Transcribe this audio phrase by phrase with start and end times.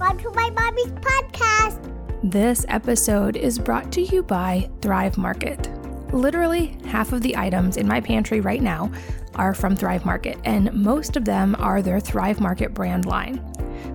[0.00, 1.92] Welcome to my mommy's podcast.
[2.22, 5.68] This episode is brought to you by Thrive Market.
[6.14, 8.90] Literally, half of the items in my pantry right now
[9.34, 13.44] are from Thrive Market, and most of them are their Thrive Market brand line.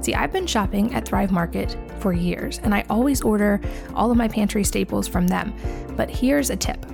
[0.04, 3.60] See, I've been shopping at Thrive Market for years, and I always order
[3.96, 5.56] all of my pantry staples from them.
[5.96, 6.86] But here's a tip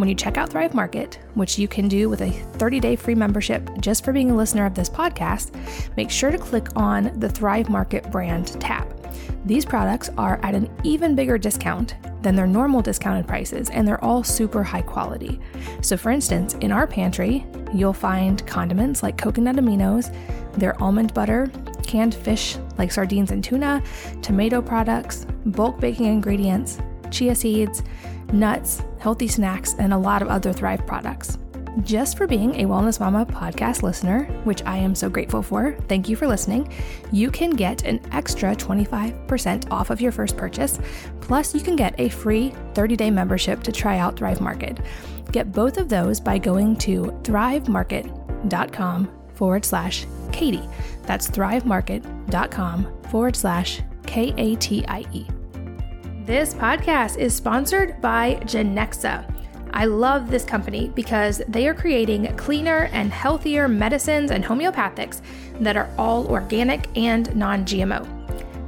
[0.00, 3.14] when you check out Thrive Market, which you can do with a 30 day free
[3.14, 5.54] membership just for being a listener of this podcast,
[5.94, 8.88] make sure to click on the Thrive Market brand tab.
[9.44, 14.02] These products are at an even bigger discount than their normal discounted prices, and they're
[14.02, 15.38] all super high quality.
[15.82, 20.14] So, for instance, in our pantry, you'll find condiments like coconut aminos,
[20.54, 21.50] their almond butter,
[21.82, 23.82] canned fish like sardines and tuna,
[24.22, 26.78] tomato products, bulk baking ingredients,
[27.10, 27.82] chia seeds,
[28.32, 31.38] nuts, healthy snacks, and a lot of other Thrive products.
[31.82, 36.08] Just for being a Wellness Mama podcast listener, which I am so grateful for, thank
[36.08, 36.72] you for listening,
[37.12, 40.80] you can get an extra 25% off of your first purchase.
[41.20, 44.80] Plus, you can get a free 30 day membership to try out Thrive Market.
[45.30, 50.68] Get both of those by going to thrivemarket.com forward slash Katie.
[51.04, 55.26] That's thrivemarket.com forward slash K A T I E.
[56.30, 59.24] This podcast is sponsored by Genexa.
[59.72, 65.22] I love this company because they are creating cleaner and healthier medicines and homeopathics
[65.58, 68.19] that are all organic and non GMO.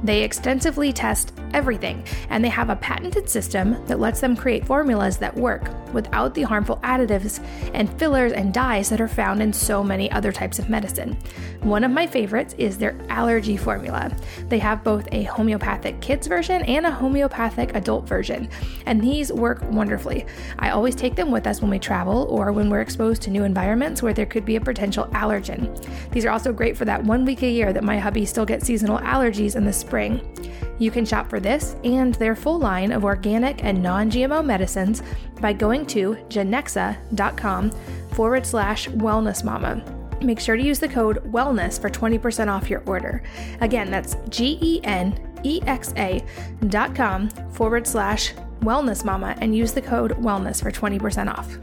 [0.03, 5.17] They extensively test everything, and they have a patented system that lets them create formulas
[5.17, 9.83] that work without the harmful additives and fillers and dyes that are found in so
[9.83, 11.15] many other types of medicine.
[11.61, 14.11] One of my favorites is their allergy formula.
[14.49, 18.49] They have both a homeopathic kids version and a homeopathic adult version,
[18.85, 20.25] and these work wonderfully.
[20.59, 23.43] I always take them with us when we travel or when we're exposed to new
[23.43, 25.71] environments where there could be a potential allergen.
[26.11, 28.65] These are also great for that one week a year that my hubby still gets
[28.65, 29.92] seasonal allergies in the spring.
[30.79, 35.03] You can shop for this and their full line of organic and non GMO medicines
[35.39, 37.71] by going to genexa.com
[38.11, 39.83] forward slash wellness mama.
[40.21, 43.23] Make sure to use the code wellness for 20% off your order.
[43.61, 46.23] Again, that's G E N E X A
[46.67, 51.57] dot com forward slash wellness mama and use the code wellness for 20% off.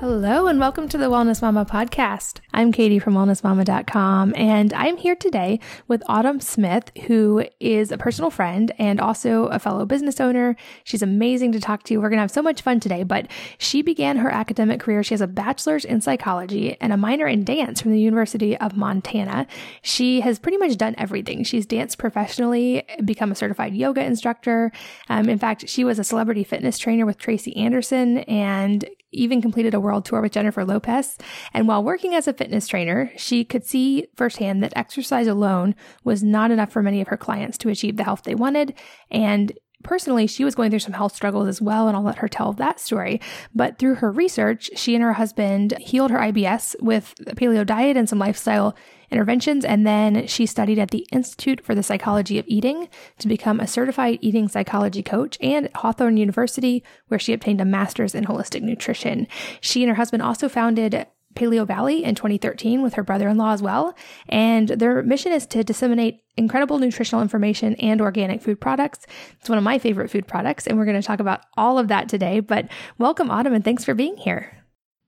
[0.00, 2.40] Hello, and welcome to the Wellness Mama podcast.
[2.54, 8.30] I'm Katie from wellnessmama.com, and I'm here today with Autumn Smith, who is a personal
[8.30, 10.56] friend and also a fellow business owner.
[10.84, 11.98] She's amazing to talk to.
[11.98, 15.02] We're going to have so much fun today, but she began her academic career.
[15.02, 18.78] She has a bachelor's in psychology and a minor in dance from the University of
[18.78, 19.46] Montana.
[19.82, 21.44] She has pretty much done everything.
[21.44, 24.72] She's danced professionally, become a certified yoga instructor.
[25.10, 29.74] Um, in fact, she was a celebrity fitness trainer with Tracy Anderson and even completed
[29.74, 31.18] a world tour with Jennifer Lopez.
[31.52, 36.22] And while working as a fitness trainer, she could see firsthand that exercise alone was
[36.22, 38.74] not enough for many of her clients to achieve the health they wanted.
[39.10, 39.52] And
[39.82, 42.52] personally, she was going through some health struggles as well, and I'll let her tell
[42.54, 43.20] that story.
[43.54, 47.96] But through her research, she and her husband healed her IBS with a paleo diet
[47.96, 48.76] and some lifestyle
[49.10, 49.64] interventions.
[49.64, 53.66] And then she studied at the Institute for the Psychology of Eating to become a
[53.66, 58.62] certified eating psychology coach and at Hawthorn University, where she obtained a master's in holistic
[58.62, 59.26] nutrition.
[59.60, 63.94] She and her husband also founded Paleovalley in 2013 with her brother-in-law as well.
[64.28, 69.06] And their mission is to disseminate incredible nutritional information and organic food products.
[69.38, 71.88] It's one of my favorite food products, and we're going to talk about all of
[71.88, 72.40] that today.
[72.40, 72.68] But
[72.98, 74.56] welcome, Autumn, and thanks for being here.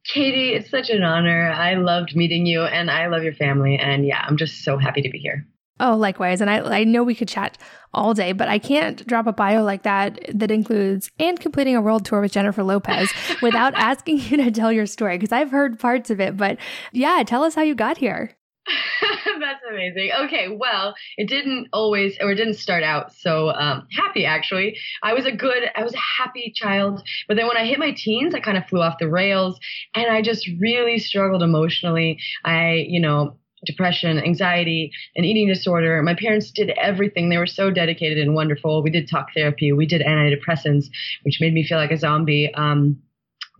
[0.05, 1.51] Katie, it's such an honor.
[1.51, 3.79] I loved meeting you and I love your family.
[3.79, 5.47] And yeah, I'm just so happy to be here.
[5.81, 6.41] Oh, likewise.
[6.41, 7.59] And I, I know we could chat
[7.95, 11.81] all day, but I can't drop a bio like that that includes and completing a
[11.81, 13.13] world tour with Jennifer Lopez
[13.43, 16.37] without asking you to tell your story because I've heard parts of it.
[16.37, 16.59] But
[16.93, 18.37] yeah, tell us how you got here.
[19.41, 20.11] That's amazing.
[20.21, 24.79] Okay, well, it didn't always, or it didn't start out so um, happy, actually.
[25.03, 27.03] I was a good, I was a happy child.
[27.27, 29.59] But then when I hit my teens, I kind of flew off the rails
[29.95, 32.19] and I just really struggled emotionally.
[32.45, 36.03] I, you know, depression, anxiety, and eating disorder.
[36.03, 37.29] My parents did everything.
[37.29, 38.83] They were so dedicated and wonderful.
[38.83, 39.73] We did talk therapy.
[39.73, 40.87] We did antidepressants,
[41.23, 42.53] which made me feel like a zombie.
[42.55, 43.01] Um,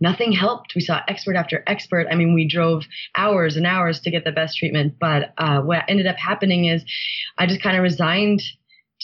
[0.01, 0.75] nothing helped.
[0.75, 2.07] We saw expert after expert.
[2.11, 2.83] I mean, we drove
[3.15, 4.95] hours and hours to get the best treatment.
[4.99, 6.83] But uh, what ended up happening is
[7.37, 8.41] I just kind of resigned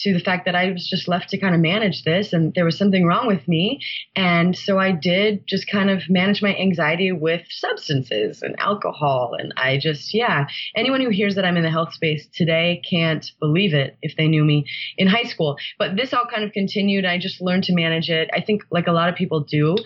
[0.00, 2.64] to the fact that I was just left to kind of manage this and there
[2.64, 3.80] was something wrong with me.
[4.16, 9.36] And so I did just kind of manage my anxiety with substances and alcohol.
[9.38, 13.30] And I just, yeah, anyone who hears that I'm in the health space today can't
[13.40, 14.64] believe it if they knew me
[14.96, 15.56] in high school.
[15.78, 17.04] But this all kind of continued.
[17.04, 18.30] I just learned to manage it.
[18.32, 19.76] I think, like a lot of people do,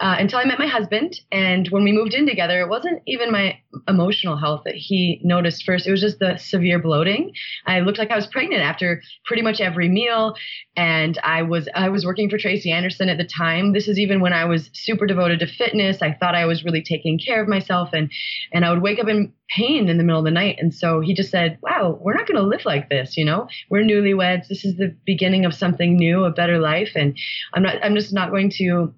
[0.00, 1.20] uh, until I met my husband.
[1.30, 5.64] And when we moved in together, it wasn't even my emotional health that he noticed
[5.64, 5.86] first.
[5.86, 7.32] It was just the severe bloating.
[7.66, 10.34] I looked like I was pregnant after pretty much every meal.
[10.76, 13.72] And I was, I was working for Tracy Anderson at the time.
[13.72, 16.02] This is even when I was super devoted to fitness.
[16.02, 18.10] I thought I was really taking care of myself and,
[18.52, 20.56] and I would wake up in pain in the middle of the night.
[20.58, 23.16] And so he just said, wow, we're not going to live like this.
[23.16, 24.48] You know, we're newlyweds.
[24.48, 26.90] This is the beginning of something new, a better life.
[26.96, 27.16] And
[27.52, 28.92] I'm not, I'm just not going to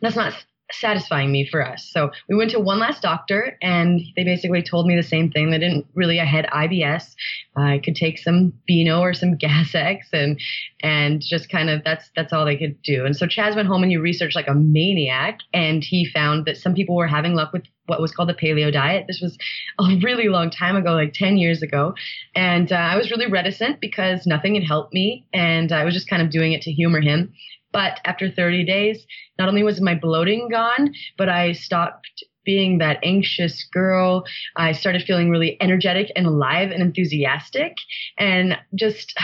[0.00, 0.34] that's not
[0.72, 1.88] satisfying me for us.
[1.88, 5.50] So we went to one last doctor and they basically told me the same thing.
[5.50, 7.14] They didn't really, I had IBS.
[7.56, 10.40] I could take some Beano or some Gas X and,
[10.82, 13.04] and just kind of, that's, that's all they could do.
[13.04, 16.56] And so Chaz went home and he researched like a maniac and he found that
[16.56, 19.04] some people were having luck with what was called the paleo diet.
[19.06, 19.38] This was
[19.78, 21.94] a really long time ago, like 10 years ago.
[22.34, 25.26] And uh, I was really reticent because nothing had helped me.
[25.32, 27.32] And I was just kind of doing it to humor him.
[27.76, 29.06] But after 30 days,
[29.38, 34.24] not only was my bloating gone, but I stopped being that anxious girl.
[34.56, 37.74] I started feeling really energetic and alive and enthusiastic
[38.16, 39.14] and just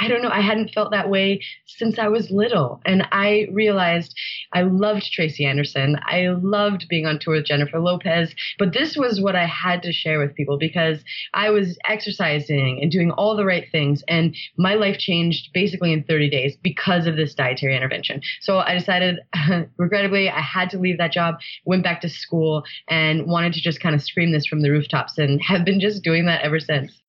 [0.00, 2.80] I don't know, I hadn't felt that way since I was little.
[2.86, 4.14] And I realized
[4.52, 5.96] I loved Tracy Anderson.
[6.04, 8.34] I loved being on tour with Jennifer Lopez.
[8.58, 11.04] But this was what I had to share with people because
[11.34, 14.02] I was exercising and doing all the right things.
[14.08, 18.22] And my life changed basically in 30 days because of this dietary intervention.
[18.40, 19.18] So I decided,
[19.76, 21.36] regrettably, I had to leave that job,
[21.66, 25.18] went back to school, and wanted to just kind of scream this from the rooftops
[25.18, 27.00] and have been just doing that ever since.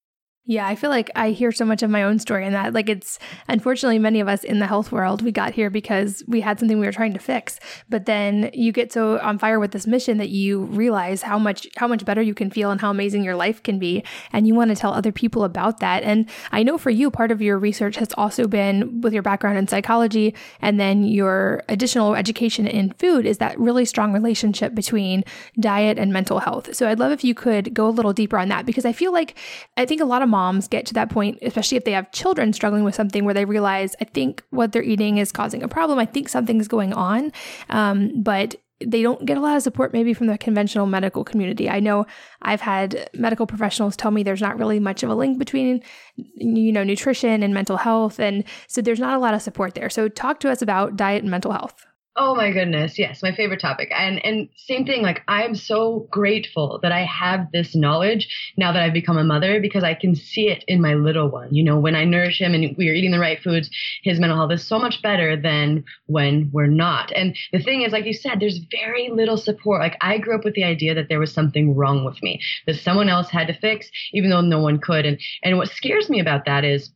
[0.46, 2.74] Yeah, I feel like I hear so much of my own story in that.
[2.74, 6.42] Like, it's unfortunately many of us in the health world, we got here because we
[6.42, 7.60] had something we were trying to fix.
[7.90, 11.68] But then you get so on fire with this mission that you realize how much
[11.78, 14.04] how much better you can feel and how amazing your life can be,
[14.34, 16.02] and you want to tell other people about that.
[16.02, 19.60] And I know for you, part of your research has also been with your background
[19.60, 25.24] in psychology, and then your additional education in food is that really strong relationship between
[25.60, 26.76] diet and mental health.
[26.76, 29.14] So I'd love if you could go a little deeper on that because I feel
[29.14, 29.38] like
[29.78, 32.54] I think a lot of moms get to that point, especially if they have children
[32.54, 36.00] struggling with something where they realize, I think what they're eating is causing a problem.
[36.00, 37.32] I think something's going on.
[37.70, 41.70] Um, but they don't get a lot of support maybe from the conventional medical community.
[41.70, 42.06] I know
[42.42, 45.84] I've had medical professionals tell me there's not really much of a link between
[46.16, 49.90] you know nutrition and mental health and so there's not a lot of support there.
[49.90, 51.86] So talk to us about diet and mental health.
[52.24, 53.00] Oh my goodness.
[53.00, 53.92] Yes, my favorite topic.
[53.98, 58.28] And and same thing like I'm so grateful that I have this knowledge
[58.58, 61.52] now that I've become a mother because I can see it in my little one.
[61.52, 63.72] You know, when I nourish him and we're eating the right foods,
[64.04, 67.12] his mental health is so much better than when we're not.
[67.16, 69.82] And the thing is like you said there's very little support.
[69.82, 72.76] Like I grew up with the idea that there was something wrong with me that
[72.76, 75.08] someone else had to fix even though no one could.
[75.08, 76.92] And and what scares me about that is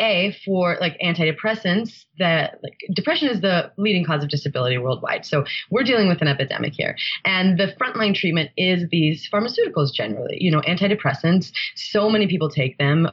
[0.00, 5.24] a for like antidepressants that like depression is the leading cause of disability worldwide.
[5.24, 6.96] So we're dealing with an epidemic here.
[7.24, 11.50] And the frontline treatment is these pharmaceuticals generally, you know, antidepressants.
[11.74, 13.08] So many people take them.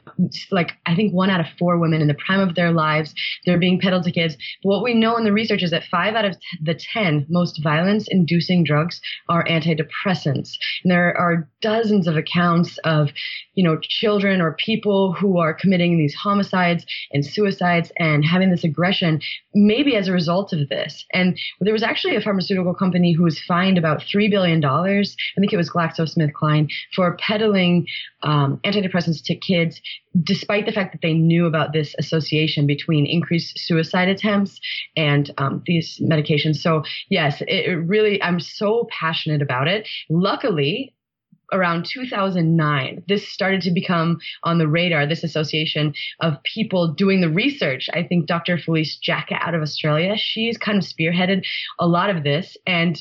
[0.50, 3.14] Like I think one out of four women in the prime of their lives,
[3.44, 4.36] they're being peddled to kids.
[4.62, 7.62] But what we know in the research is that five out of the 10 most
[7.62, 10.50] violence inducing drugs are antidepressants.
[10.82, 13.10] And there are dozens of accounts of,
[13.54, 18.64] you know, children or people who are committing these homicides and suicides and having this
[18.64, 18.91] aggression,
[19.54, 21.04] maybe as a result of this.
[21.12, 24.64] And there was actually a pharmaceutical company who was fined about $3 billion.
[24.64, 27.86] I think it was GlaxoSmithKline for peddling
[28.22, 29.80] um, antidepressants to kids,
[30.22, 34.60] despite the fact that they knew about this association between increased suicide attempts
[34.96, 36.56] and um, these medications.
[36.56, 39.88] So, yes, it really, I'm so passionate about it.
[40.10, 40.94] Luckily,
[41.52, 47.28] around 2009, this started to become on the radar, this association of people doing the
[47.30, 47.88] research.
[47.92, 48.58] I think Dr.
[48.58, 51.44] Felice Jacka out of Australia, she's kind of spearheaded
[51.78, 52.56] a lot of this.
[52.66, 53.00] And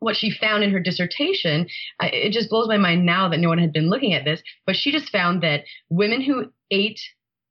[0.00, 1.66] what she found in her dissertation,
[2.00, 4.76] it just blows my mind now that no one had been looking at this, but
[4.76, 7.00] she just found that women who ate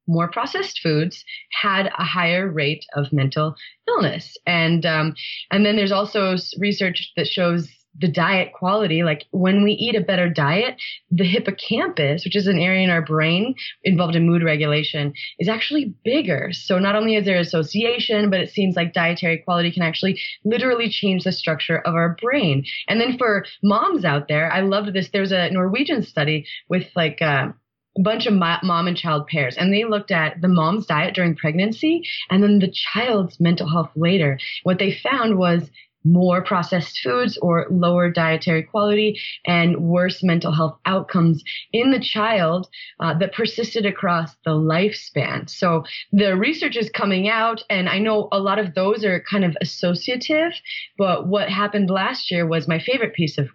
[0.07, 1.23] more processed foods
[1.61, 3.55] had a higher rate of mental
[3.87, 4.37] illness.
[4.45, 5.15] And um,
[5.51, 9.03] and then there's also research that shows the diet quality.
[9.03, 10.81] Like when we eat a better diet,
[11.11, 15.93] the hippocampus, which is an area in our brain involved in mood regulation, is actually
[16.03, 16.49] bigger.
[16.51, 20.89] So not only is there association, but it seems like dietary quality can actually literally
[20.89, 22.65] change the structure of our brain.
[22.87, 25.09] And then for moms out there, I loved this.
[25.11, 27.49] There's a Norwegian study with like, uh,
[27.95, 31.35] a bunch of mom and child pairs and they looked at the mom's diet during
[31.35, 34.39] pregnancy and then the child's mental health later.
[34.63, 35.69] What they found was
[36.03, 42.67] more processed foods or lower dietary quality and worse mental health outcomes in the child
[42.99, 45.49] uh, that persisted across the lifespan.
[45.49, 49.45] So the research is coming out, and I know a lot of those are kind
[49.45, 50.53] of associative,
[50.97, 53.49] but what happened last year was my favorite piece of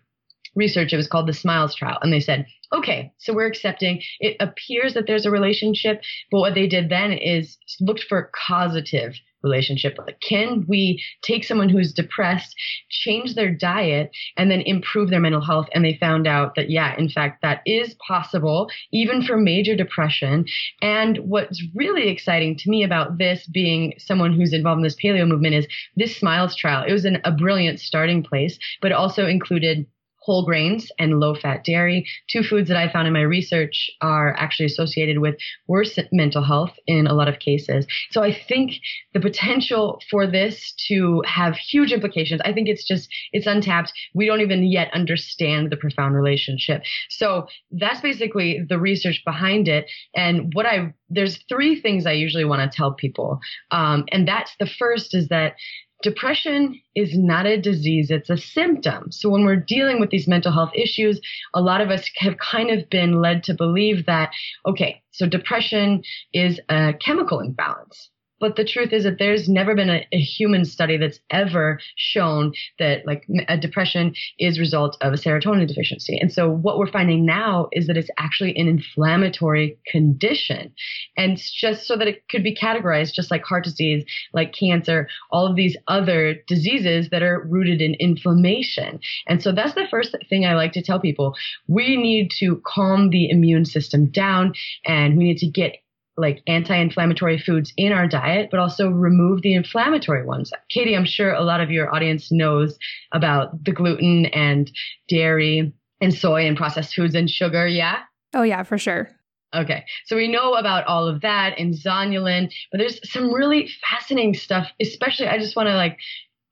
[0.54, 0.92] research.
[0.92, 1.98] It was called the SMILES trial.
[2.02, 4.02] And they said, okay, so we're accepting.
[4.20, 9.14] It appears that there's a relationship, but what they did then is looked for causative
[9.42, 9.96] relationship.
[9.98, 12.54] Like, can we take someone who's depressed,
[12.90, 15.68] change their diet, and then improve their mental health?
[15.74, 20.44] And they found out that, yeah, in fact, that is possible, even for major depression.
[20.82, 25.26] And what's really exciting to me about this being someone who's involved in this paleo
[25.26, 25.66] movement is
[25.96, 26.84] this SMILES trial.
[26.86, 29.86] It was an, a brilliant starting place, but also included
[30.28, 32.06] whole grains and low fat dairy.
[32.28, 35.36] Two foods that I found in my research are actually associated with
[35.68, 37.86] worse mental health in a lot of cases.
[38.10, 38.72] So I think
[39.14, 43.90] the potential for this to have huge implications, I think it's just, it's untapped.
[44.12, 46.82] We don't even yet understand the profound relationship.
[47.08, 49.86] So that's basically the research behind it.
[50.14, 53.40] And what I, there's three things I usually want to tell people.
[53.70, 55.54] Um, and that's the first is that
[56.02, 59.10] depression is not a disease, it's a symptom.
[59.10, 61.20] So when we're dealing with these mental health issues,
[61.54, 64.30] a lot of us have kind of been led to believe that,
[64.66, 66.02] okay, so depression
[66.32, 68.10] is a chemical imbalance.
[68.40, 72.52] But the truth is that there's never been a, a, human study that's ever shown
[72.78, 76.18] that like a depression is a result of a serotonin deficiency.
[76.18, 80.72] And so what we're finding now is that it's actually an inflammatory condition.
[81.16, 85.46] And just so that it could be categorized just like heart disease, like cancer, all
[85.46, 89.00] of these other diseases that are rooted in inflammation.
[89.26, 91.34] And so that's the first thing I like to tell people.
[91.66, 94.52] We need to calm the immune system down
[94.84, 95.76] and we need to get
[96.18, 100.52] like anti-inflammatory foods in our diet, but also remove the inflammatory ones.
[100.70, 102.76] Katie, I'm sure a lot of your audience knows
[103.12, 104.70] about the gluten and
[105.08, 107.66] dairy and soy and processed foods and sugar.
[107.66, 108.00] Yeah.
[108.34, 109.10] Oh yeah, for sure.
[109.54, 114.34] Okay, so we know about all of that and zonulin, but there's some really fascinating
[114.34, 114.68] stuff.
[114.78, 115.96] Especially, I just want to like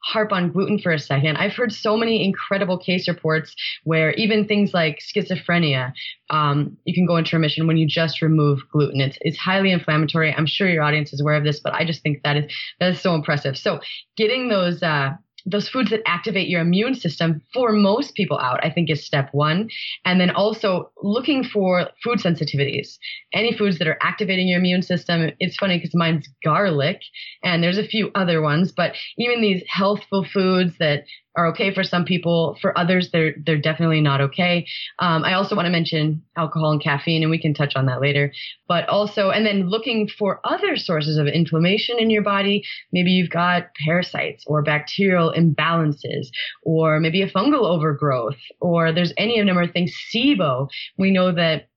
[0.07, 1.37] harp on gluten for a second.
[1.37, 5.93] I've heard so many incredible case reports where even things like schizophrenia,
[6.31, 9.01] um, you can go into remission when you just remove gluten.
[9.01, 10.33] It's, it's highly inflammatory.
[10.33, 12.93] I'm sure your audience is aware of this, but I just think that is that
[12.93, 13.59] is so impressive.
[13.59, 13.81] So
[14.17, 15.11] getting those uh,
[15.47, 19.29] those foods that activate your immune system for most people out, I think is step
[19.33, 19.71] one.
[20.05, 22.99] And then also looking for food sensitivities,
[23.33, 25.31] any foods that are activating your immune system.
[25.39, 27.01] It's funny because mine's garlic
[27.45, 31.05] and there's a few other ones, but even these healthful foods that
[31.37, 32.57] are okay for some people.
[32.61, 34.67] For others, they're they're definitely not okay.
[34.99, 38.01] Um, I also want to mention alcohol and caffeine, and we can touch on that
[38.01, 38.33] later.
[38.69, 42.65] But also, and then looking for other sources of inflammation in your body.
[42.93, 46.29] Maybe you've got parasites or bacterial imbalances,
[46.63, 49.95] or maybe a fungal overgrowth, or there's any number of things.
[50.13, 51.69] SIBO, we know that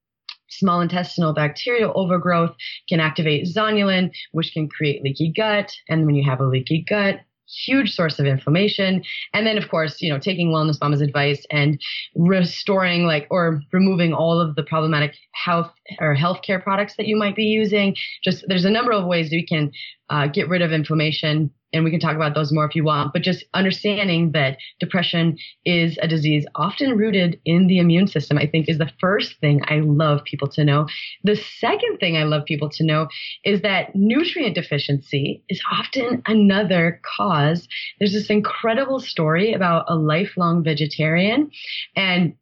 [0.50, 2.56] small intestinal bacterial overgrowth
[2.88, 5.72] can activate zonulin, which can create leaky gut.
[5.88, 9.04] And when you have a leaky gut, huge source of inflammation.
[9.34, 11.80] And then, of course, you know, taking Wellness Mama's advice and
[12.16, 17.36] restoring like or removing all of the problematic health or healthcare products that you might
[17.36, 17.96] be using.
[18.24, 19.72] Just there's a number of ways we can
[20.10, 23.14] uh, get rid of inflammation and we can talk about those more if you want,
[23.14, 28.48] but just understanding that depression is a disease often rooted in the immune system, I
[28.48, 30.88] think is the first thing I love people to know.
[31.24, 33.08] The second thing I love people to know
[33.44, 37.68] is that nutrient deficiency is often another cause.
[38.00, 41.52] There's this incredible story about a lifelong vegetarian
[41.96, 42.34] and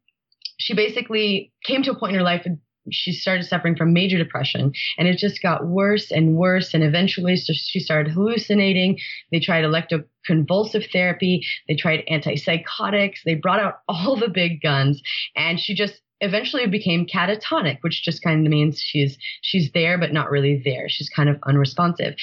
[0.60, 2.46] she basically came to a point in her life
[2.92, 7.36] she started suffering from major depression and it just got worse and worse and eventually
[7.36, 9.00] she started hallucinating.
[9.32, 11.46] They tried electroconvulsive therapy.
[11.68, 13.18] They tried antipsychotics.
[13.26, 15.02] They brought out all the big guns
[15.36, 20.14] and she just eventually became catatonic which just kind of means she's she's there but
[20.14, 20.90] not really there.
[20.90, 22.16] She's kind of unresponsive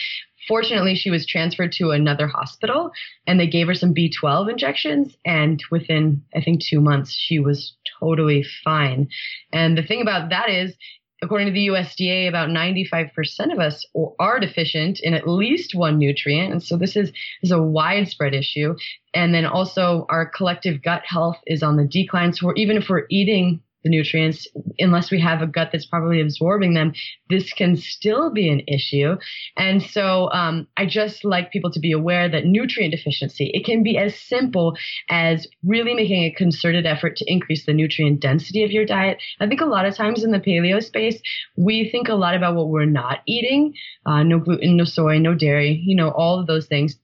[0.49, 2.91] Fortunately, she was transferred to another hospital
[3.27, 5.17] and they gave her some B12 injections.
[5.25, 9.09] And within, I think, two months, she was totally fine.
[9.53, 10.75] And the thing about that is,
[11.23, 13.11] according to the USDA, about 95%
[13.53, 13.87] of us
[14.19, 16.53] are deficient in at least one nutrient.
[16.53, 18.75] And so this is, is a widespread issue.
[19.15, 22.35] And then also our collective gut health is on the decline.
[22.35, 24.49] So even if we're eating the nutrients
[24.79, 26.93] unless we have a gut that's properly absorbing them
[27.31, 29.17] this can still be an issue.
[29.57, 33.83] And so um, i just like people to be aware that nutrient deficiency it can
[33.83, 34.77] be as simple
[35.11, 39.19] as really making a concerted effort to increase the nutrient density of your diet.
[39.41, 41.21] I think a lot of times in the paleo space
[41.57, 43.75] we think a lot about what we're not eating
[44.07, 46.97] uh, no gluten no soy no dairy you know all of those things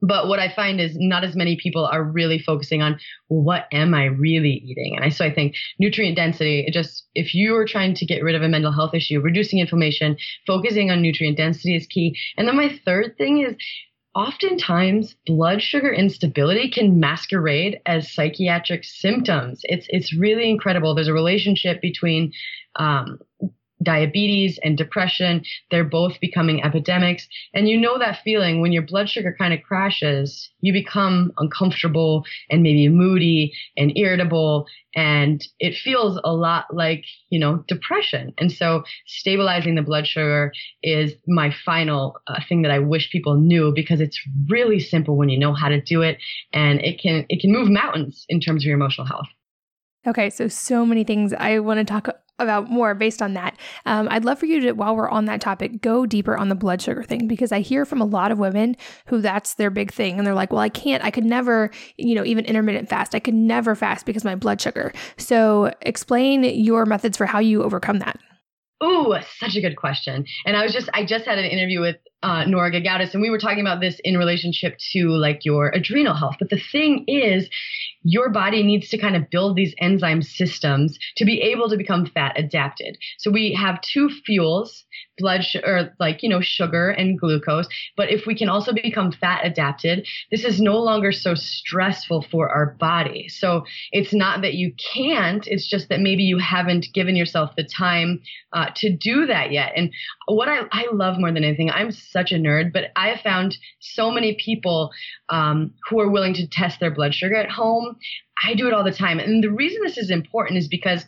[0.00, 3.66] But what I find is not as many people are really focusing on well, what
[3.72, 4.94] am I really eating?
[4.96, 8.22] And I so I think nutrient density, it just if you are trying to get
[8.22, 12.16] rid of a mental health issue, reducing inflammation, focusing on nutrient density is key.
[12.36, 13.56] And then my third thing is
[14.14, 19.60] oftentimes blood sugar instability can masquerade as psychiatric symptoms.
[19.64, 20.94] It's it's really incredible.
[20.94, 22.32] There's a relationship between
[22.76, 23.18] um,
[23.82, 25.42] diabetes and depression.
[25.70, 27.28] They're both becoming epidemics.
[27.54, 32.24] And you know that feeling when your blood sugar kind of crashes, you become uncomfortable
[32.50, 34.66] and maybe moody and irritable.
[34.94, 38.32] And it feels a lot like, you know, depression.
[38.38, 43.36] And so stabilizing the blood sugar is my final uh, thing that I wish people
[43.36, 46.18] knew because it's really simple when you know how to do it.
[46.52, 49.26] And it can, it can move mountains in terms of your emotional health.
[50.06, 52.08] Okay, so so many things I want to talk
[52.38, 53.58] about more based on that.
[53.86, 56.54] Um, I'd love for you to, while we're on that topic, go deeper on the
[56.54, 58.76] blood sugar thing because I hear from a lot of women
[59.06, 60.18] who that's their big thing.
[60.18, 63.14] And they're like, well, I can't, I could never, you know, even intermittent fast.
[63.14, 64.92] I could never fast because my blood sugar.
[65.16, 68.18] So explain your methods for how you overcome that.
[68.82, 70.24] Ooh, such a good question.
[70.46, 73.28] And I was just, I just had an interview with uh, Nora Gedgaudas, and we
[73.30, 76.36] were talking about this in relationship to like your adrenal health.
[76.38, 77.48] But the thing is,
[78.02, 82.06] your body needs to kind of build these enzyme systems to be able to become
[82.06, 82.96] fat adapted.
[83.18, 84.84] So we have two fuels,
[85.18, 87.66] blood sugar, like, you know, sugar and glucose.
[87.96, 92.48] But if we can also become fat adapted, this is no longer so stressful for
[92.48, 93.28] our body.
[93.28, 97.64] So it's not that you can't, it's just that maybe you haven't given yourself the
[97.64, 98.20] time
[98.52, 99.72] uh, to do that yet.
[99.76, 99.92] And
[100.26, 103.56] what I, I love more than anything, I'm such a nerd, but I have found
[103.80, 104.90] so many people
[105.28, 107.96] um, who are willing to test their blood sugar at home.
[108.44, 109.18] I do it all the time.
[109.18, 111.04] And the reason this is important is because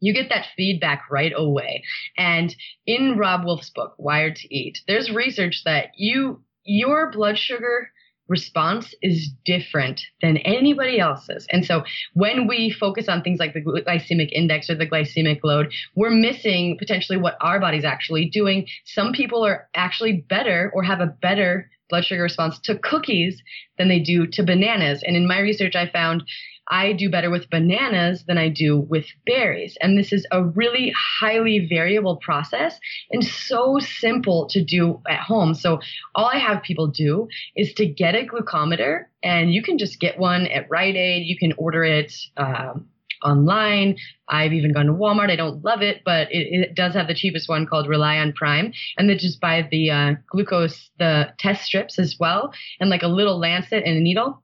[0.00, 1.82] you get that feedback right away.
[2.16, 2.54] And
[2.86, 7.90] in Robb Wolf's book, Wired to Eat, there's research that you your blood sugar
[8.28, 11.46] response is different than anybody else's.
[11.50, 11.84] And so
[12.14, 16.76] when we focus on things like the glycemic index or the glycemic load, we're missing
[16.78, 18.66] potentially what our body's actually doing.
[18.86, 23.42] Some people are actually better or have a better blood sugar response to cookies
[23.76, 25.02] than they do to bananas.
[25.06, 26.24] And in my research, I found
[26.68, 29.76] I do better with bananas than I do with berries.
[29.80, 32.78] And this is a really highly variable process
[33.10, 35.54] and so simple to do at home.
[35.54, 35.80] So
[36.14, 40.18] all I have people do is to get a glucometer and you can just get
[40.18, 41.26] one at Rite Aid.
[41.26, 42.14] You can order it.
[42.36, 42.88] Um,
[43.24, 43.96] online.
[44.28, 45.30] I've even gone to Walmart.
[45.30, 48.72] I don't love it, but it, it, does have the cheapest one called ReliOn Prime.
[48.96, 53.08] And then just buy the uh, glucose, the test strips as well, and like a
[53.08, 54.42] little lancet and a needle.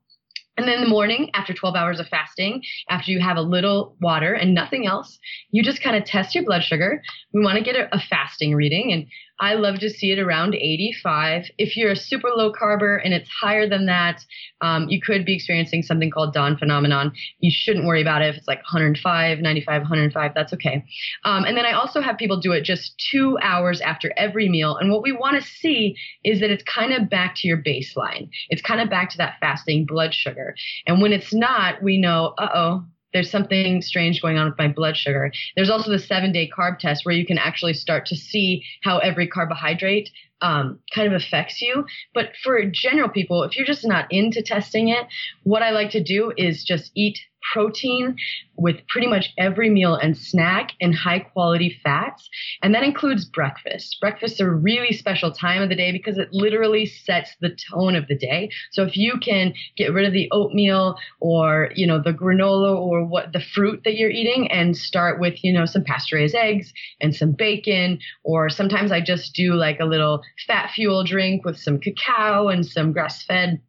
[0.60, 3.96] And then in the morning, after 12 hours of fasting, after you have a little
[3.98, 5.18] water and nothing else,
[5.52, 7.00] you just kind of test your blood sugar.
[7.32, 8.92] We want to get a, a fasting reading.
[8.92, 9.06] And
[9.40, 11.50] I love to see it around 85.
[11.56, 14.22] If you're a super low carber and it's higher than that,
[14.60, 17.12] um, you could be experiencing something called dawn phenomenon.
[17.38, 20.32] You shouldn't worry about it if it's like 105, 95, 105.
[20.34, 20.84] That's okay.
[21.24, 24.76] Um, and then I also have people do it just two hours after every meal.
[24.76, 28.28] And what we want to see is that it's kind of back to your baseline.
[28.50, 30.54] It's kind of back to that fasting blood sugar.
[30.86, 34.68] And when it's not, we know, uh oh, there's something strange going on with my
[34.68, 35.32] blood sugar.
[35.56, 38.98] There's also the seven day carb test where you can actually start to see how
[38.98, 40.10] every carbohydrate
[40.42, 41.84] um, kind of affects you.
[42.14, 45.06] But for general people, if you're just not into testing it,
[45.42, 47.18] what I like to do is just eat
[47.52, 48.16] protein
[48.56, 52.28] with pretty much every meal and snack and high quality fats.
[52.62, 53.96] And that includes breakfast.
[54.00, 58.06] Breakfast's a really special time of the day because it literally sets the tone of
[58.08, 58.50] the day.
[58.70, 63.04] So if you can get rid of the oatmeal or, you know, the granola or
[63.04, 67.14] what the fruit that you're eating and start with, you know, some pasteurized eggs and
[67.14, 71.78] some bacon, or sometimes I just do like a little fat fuel drink with some
[71.78, 73.60] cacao and some grass fed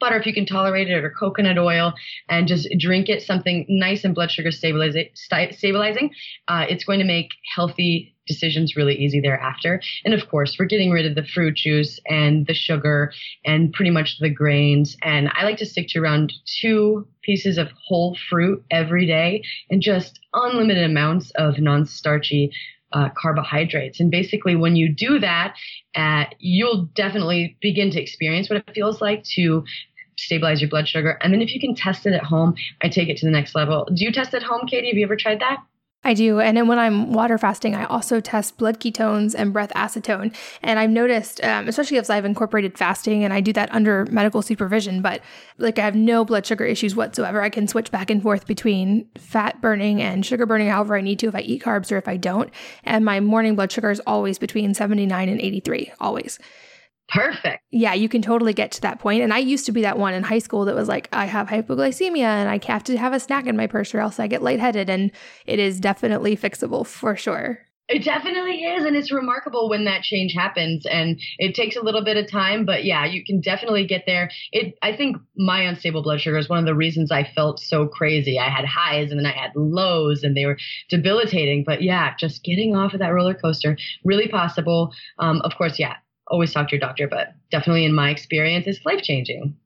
[0.00, 1.92] butter if you can tolerate it or coconut oil
[2.28, 6.10] and just drink it something nice and blood sugar stabilizing
[6.48, 9.80] uh, it's going to make healthy decisions really easy thereafter.
[10.04, 13.12] And of course we're getting rid of the fruit juice and the sugar
[13.44, 14.96] and pretty much the grains.
[15.02, 19.80] And i like to stick to around two pieces of whole fruit every day and
[19.80, 22.50] just unlimited amounts of non-starchy
[22.92, 24.00] uh, carbohydrates.
[24.00, 25.54] And basically, when you do that,
[25.94, 29.64] uh, you'll definitely begin to experience what it feels like to
[30.16, 31.18] stabilize your blood sugar.
[31.22, 33.54] And then if you can test it at home, I take it to the next
[33.54, 33.86] level.
[33.94, 34.88] Do you test at home, Katie?
[34.88, 35.58] Have you ever tried that?
[36.06, 36.38] I do.
[36.38, 40.32] And then when I'm water fasting, I also test blood ketones and breath acetone.
[40.62, 44.40] And I've noticed, um, especially as I've incorporated fasting and I do that under medical
[44.40, 45.20] supervision, but
[45.58, 47.42] like I have no blood sugar issues whatsoever.
[47.42, 51.18] I can switch back and forth between fat burning and sugar burning however I need
[51.18, 52.52] to if I eat carbs or if I don't.
[52.84, 56.38] And my morning blood sugar is always between 79 and 83, always.
[57.08, 57.62] Perfect.
[57.70, 59.22] Yeah, you can totally get to that point.
[59.22, 61.48] And I used to be that one in high school that was like, I have
[61.48, 64.42] hypoglycemia and I have to have a snack in my purse or else I get
[64.42, 64.90] lightheaded.
[64.90, 65.10] And
[65.46, 67.60] it is definitely fixable for sure.
[67.88, 68.84] It definitely is.
[68.84, 70.86] And it's remarkable when that change happens.
[70.86, 74.28] And it takes a little bit of time, but yeah, you can definitely get there.
[74.50, 77.86] It, I think my unstable blood sugar is one of the reasons I felt so
[77.86, 78.40] crazy.
[78.40, 81.62] I had highs and then I had lows and they were debilitating.
[81.64, 84.92] But yeah, just getting off of that roller coaster, really possible.
[85.20, 85.94] Um, of course, yeah,
[86.28, 89.56] always talk to your doctor, but definitely in my experience, it's life changing.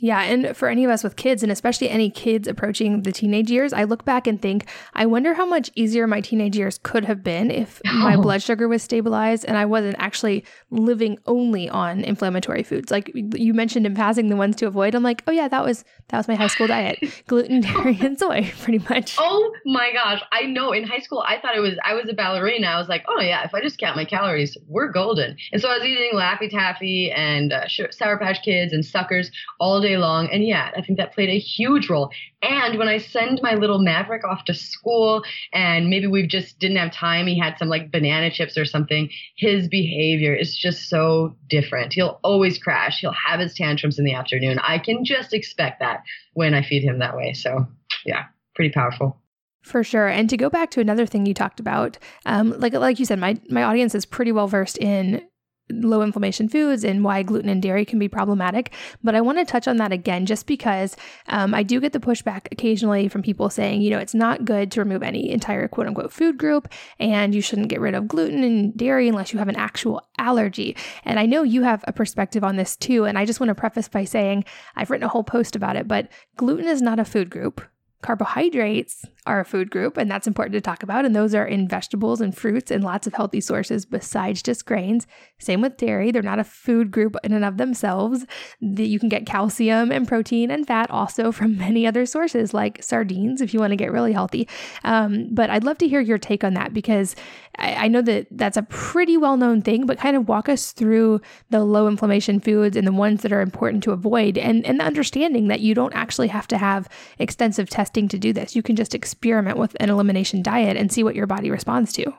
[0.00, 3.50] Yeah, and for any of us with kids, and especially any kids approaching the teenage
[3.50, 7.04] years, I look back and think, I wonder how much easier my teenage years could
[7.04, 7.92] have been if oh.
[7.94, 12.92] my blood sugar was stabilized and I wasn't actually living only on inflammatory foods.
[12.92, 14.94] Like you mentioned in passing, the ones to avoid.
[14.94, 18.18] I'm like, oh yeah, that was that was my high school diet: gluten, dairy, and
[18.18, 19.16] soy, pretty much.
[19.18, 20.72] Oh my gosh, I know.
[20.72, 22.68] In high school, I thought it was I was a ballerina.
[22.68, 25.36] I was like, oh yeah, if I just count my calories, we're golden.
[25.52, 29.80] And so I was eating Laffy Taffy and uh, Sour Patch Kids and suckers all
[29.80, 30.28] day day long.
[30.30, 32.10] And yeah, I think that played a huge role.
[32.42, 35.22] And when I send my little Maverick off to school
[35.52, 39.10] and maybe we just didn't have time, he had some like banana chips or something,
[39.36, 41.94] his behavior is just so different.
[41.94, 43.00] He'll always crash.
[43.00, 44.58] He'll have his tantrums in the afternoon.
[44.60, 46.02] I can just expect that
[46.34, 47.32] when I feed him that way.
[47.32, 47.66] So
[48.04, 48.24] yeah,
[48.54, 49.20] pretty powerful.
[49.62, 50.06] For sure.
[50.06, 53.18] And to go back to another thing you talked about, um, like like you said,
[53.18, 55.26] my my audience is pretty well versed in
[55.70, 58.72] low inflammation foods and why gluten and dairy can be problematic.
[59.02, 60.96] But I want to touch on that again just because
[61.28, 64.70] um, I do get the pushback occasionally from people saying, you know, it's not good
[64.72, 68.42] to remove any entire quote unquote food group and you shouldn't get rid of gluten
[68.42, 70.76] and dairy unless you have an actual allergy.
[71.04, 73.04] And I know you have a perspective on this too.
[73.04, 74.44] And I just want to preface by saying
[74.76, 77.62] I've written a whole post about it, but gluten is not a food group.
[78.00, 81.04] Carbohydrates are a food group, and that's important to talk about.
[81.04, 85.06] And those are in vegetables and fruits and lots of healthy sources besides just grains.
[85.38, 88.24] Same with dairy, they're not a food group in and of themselves.
[88.60, 93.40] You can get calcium and protein and fat also from many other sources, like sardines,
[93.42, 94.48] if you want to get really healthy.
[94.82, 97.14] Um, but I'd love to hear your take on that because
[97.58, 100.72] I, I know that that's a pretty well known thing, but kind of walk us
[100.72, 104.80] through the low inflammation foods and the ones that are important to avoid and, and
[104.80, 106.88] the understanding that you don't actually have to have
[107.18, 108.56] extensive testing to do this.
[108.56, 112.12] You can just experiment with an elimination diet and see what your body responds to.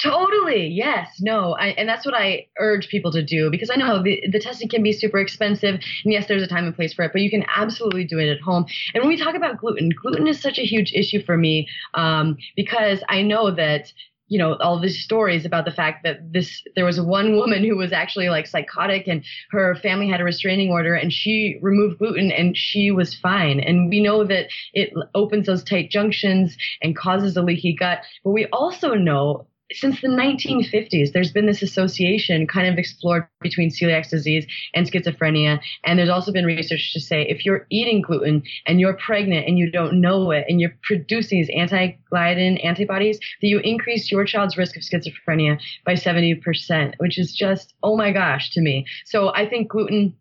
[0.00, 0.68] Totally.
[0.68, 1.20] Yes.
[1.20, 1.56] No.
[1.58, 4.68] I, and that's what I urge people to do because I know the, the testing
[4.68, 5.74] can be super expensive.
[6.04, 8.30] And yes, there's a time and place for it, but you can absolutely do it
[8.30, 8.64] at home.
[8.94, 12.36] And when we talk about gluten, gluten is such a huge issue for me um,
[12.54, 13.92] because I know that
[14.28, 17.76] you know all these stories about the fact that this there was one woman who
[17.76, 22.30] was actually like psychotic and her family had a restraining order and she removed gluten
[22.30, 23.60] and she was fine.
[23.60, 28.30] And we know that it opens those tight junctions and causes a leaky gut but
[28.30, 34.08] we also know since the 1950s, there's been this association kind of explored between celiac
[34.08, 35.60] disease and schizophrenia.
[35.84, 39.58] And there's also been research to say if you're eating gluten and you're pregnant and
[39.58, 44.56] you don't know it and you're producing these anti-gliadin antibodies, that you increase your child's
[44.56, 48.86] risk of schizophrenia by 70%, which is just, oh my gosh, to me.
[49.04, 50.14] So I think gluten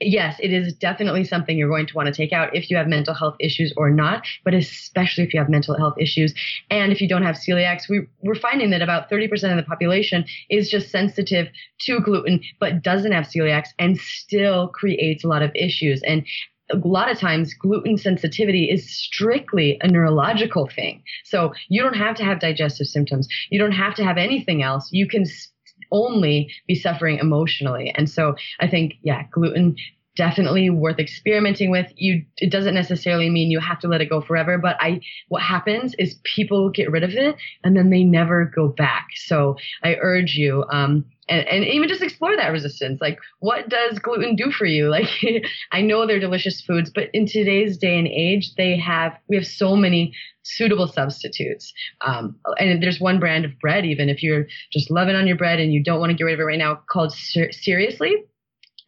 [0.00, 2.86] yes, it is definitely something you're going to want to take out if you have
[2.86, 6.34] mental health issues or not, but especially if you have mental health issues.
[6.70, 10.24] And if you don't have celiacs, we, we're finding that about 30% of the population
[10.48, 11.48] is just sensitive
[11.80, 16.02] to gluten, but doesn't have celiacs and still creates a lot of issues.
[16.02, 16.24] And
[16.72, 21.02] a lot of times gluten sensitivity is strictly a neurological thing.
[21.24, 23.28] So you don't have to have digestive symptoms.
[23.50, 24.88] You don't have to have anything else.
[24.92, 25.24] You can
[25.90, 27.92] only be suffering emotionally.
[27.96, 29.76] And so I think, yeah, gluten
[30.20, 31.90] definitely worth experimenting with.
[31.96, 35.40] You it doesn't necessarily mean you have to let it go forever, but I what
[35.40, 39.06] happens is people get rid of it and then they never go back.
[39.16, 43.00] So I urge you um and, and even just explore that resistance.
[43.00, 44.90] Like, what does gluten do for you?
[45.00, 45.08] Like,
[45.72, 49.46] I know they're delicious foods, but in today's day and age, they have, we have
[49.46, 51.72] so many suitable substitutes.
[52.00, 55.60] Um, and there's one brand of bread, even if you're just loving on your bread
[55.60, 58.24] and you don't want to get rid of it right now, called Ser- Seriously.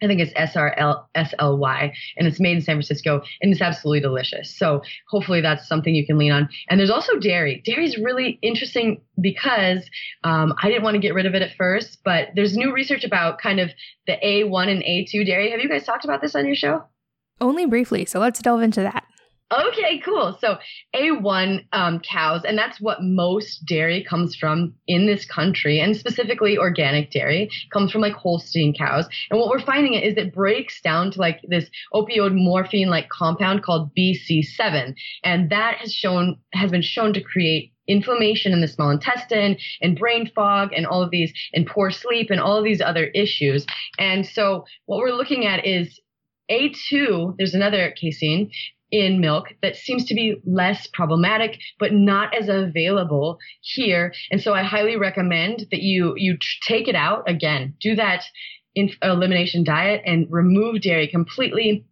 [0.02, 3.22] I think it's S R L S L Y, and it's made in San Francisco,
[3.40, 4.56] and it's absolutely delicious.
[4.56, 6.48] So hopefully that's something you can lean on.
[6.68, 7.62] And there's also dairy.
[7.64, 9.88] Dairy is really interesting because
[10.24, 13.04] um, I didn't want to get rid of it at first, but there's new research
[13.04, 13.70] about kind of
[14.06, 15.50] the A1 and A2 dairy.
[15.50, 16.84] Have you guys talked about this on your show?
[17.40, 19.04] Only briefly, so let's delve into that.
[19.52, 20.38] Okay, cool.
[20.40, 20.56] So
[20.96, 26.56] A1 um, cows, and that's what most dairy comes from in this country, and specifically
[26.56, 29.06] organic dairy comes from like Holstein cows.
[29.30, 33.62] And what we're finding is it breaks down to like this opioid morphine like compound
[33.62, 38.90] called BC7, and that has shown has been shown to create inflammation in the small
[38.90, 42.80] intestine and brain fog and all of these and poor sleep and all of these
[42.80, 43.66] other issues.
[43.98, 46.00] And so what we're looking at is
[46.50, 48.50] A2, there's another casein
[48.92, 54.12] in milk that seems to be less problematic, but not as available here.
[54.30, 58.24] And so I highly recommend that you, you take it out again, do that
[58.74, 61.84] in elimination diet and remove dairy completely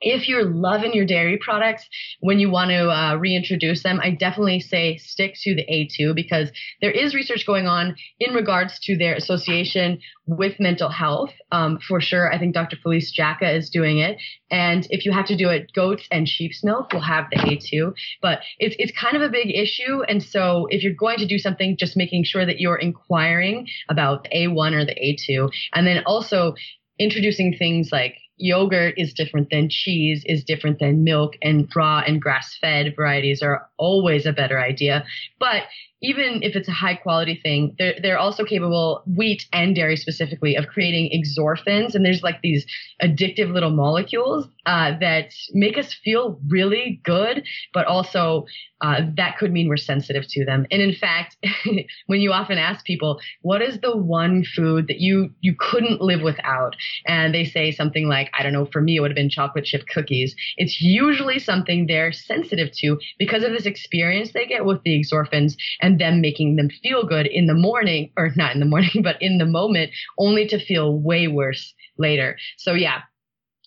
[0.00, 1.88] if you're loving your dairy products
[2.20, 6.50] when you want to uh, reintroduce them, I definitely say stick to the A2 because
[6.80, 11.32] there is research going on in regards to their association with mental health.
[11.50, 12.76] Um, for sure, I think Dr.
[12.82, 14.18] Felice Jacka is doing it.
[14.50, 17.94] And if you have to do it, goats and sheep's milk will have the A2.
[18.20, 20.02] But it's, it's kind of a big issue.
[20.02, 24.24] And so if you're going to do something, just making sure that you're inquiring about
[24.24, 25.50] the A1 or the A2.
[25.74, 26.54] And then also
[26.98, 32.20] introducing things like yogurt is different than cheese is different than milk and raw and
[32.20, 35.04] grass fed varieties are always a better idea
[35.38, 35.62] but
[36.02, 40.54] even if it's a high quality thing, they're, they're also capable, wheat and dairy specifically,
[40.54, 41.94] of creating exorphins.
[41.94, 42.66] And there's like these
[43.02, 48.44] addictive little molecules uh, that make us feel really good, but also
[48.82, 50.66] uh, that could mean we're sensitive to them.
[50.70, 51.36] And in fact,
[52.06, 56.20] when you often ask people, what is the one food that you, you couldn't live
[56.20, 56.76] without?
[57.06, 59.64] And they say something like, I don't know, for me, it would have been chocolate
[59.64, 60.34] chip cookies.
[60.56, 65.54] It's usually something they're sensitive to because of this experience they get with the exorphins
[65.80, 69.20] and them making them feel good in the morning, or not in the morning, but
[69.20, 72.36] in the moment, only to feel way worse later.
[72.58, 73.02] So yeah,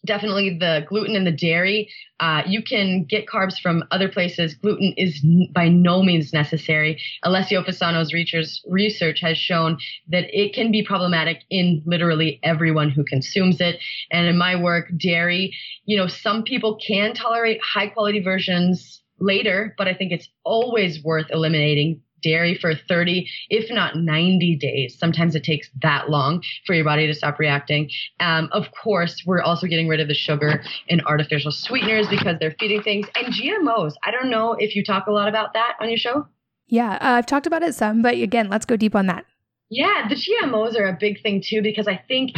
[0.05, 1.89] definitely the gluten and the dairy.
[2.19, 4.53] Uh, you can get carbs from other places.
[4.55, 7.01] Gluten is n- by no means necessary.
[7.23, 9.77] Alessio Fasano's research has shown
[10.09, 13.79] that it can be problematic in literally everyone who consumes it.
[14.11, 19.75] And in my work, dairy, you know, some people can tolerate high quality versions later,
[19.77, 24.97] but I think it's always worth eliminating dairy for 30, if not 90 days.
[24.97, 27.89] Sometimes it takes that long for your body to stop reacting.
[28.19, 32.55] Um, of course, we're also getting rid of the sugar and artificial sweeteners because they're
[32.59, 33.93] feeding things and GMOs.
[34.03, 36.27] I don't know if you talk a lot about that on your show.
[36.67, 39.25] Yeah, uh, I've talked about it some, but again, let's go deep on that.
[39.71, 42.31] Yeah, the GMOs are a big thing too because I think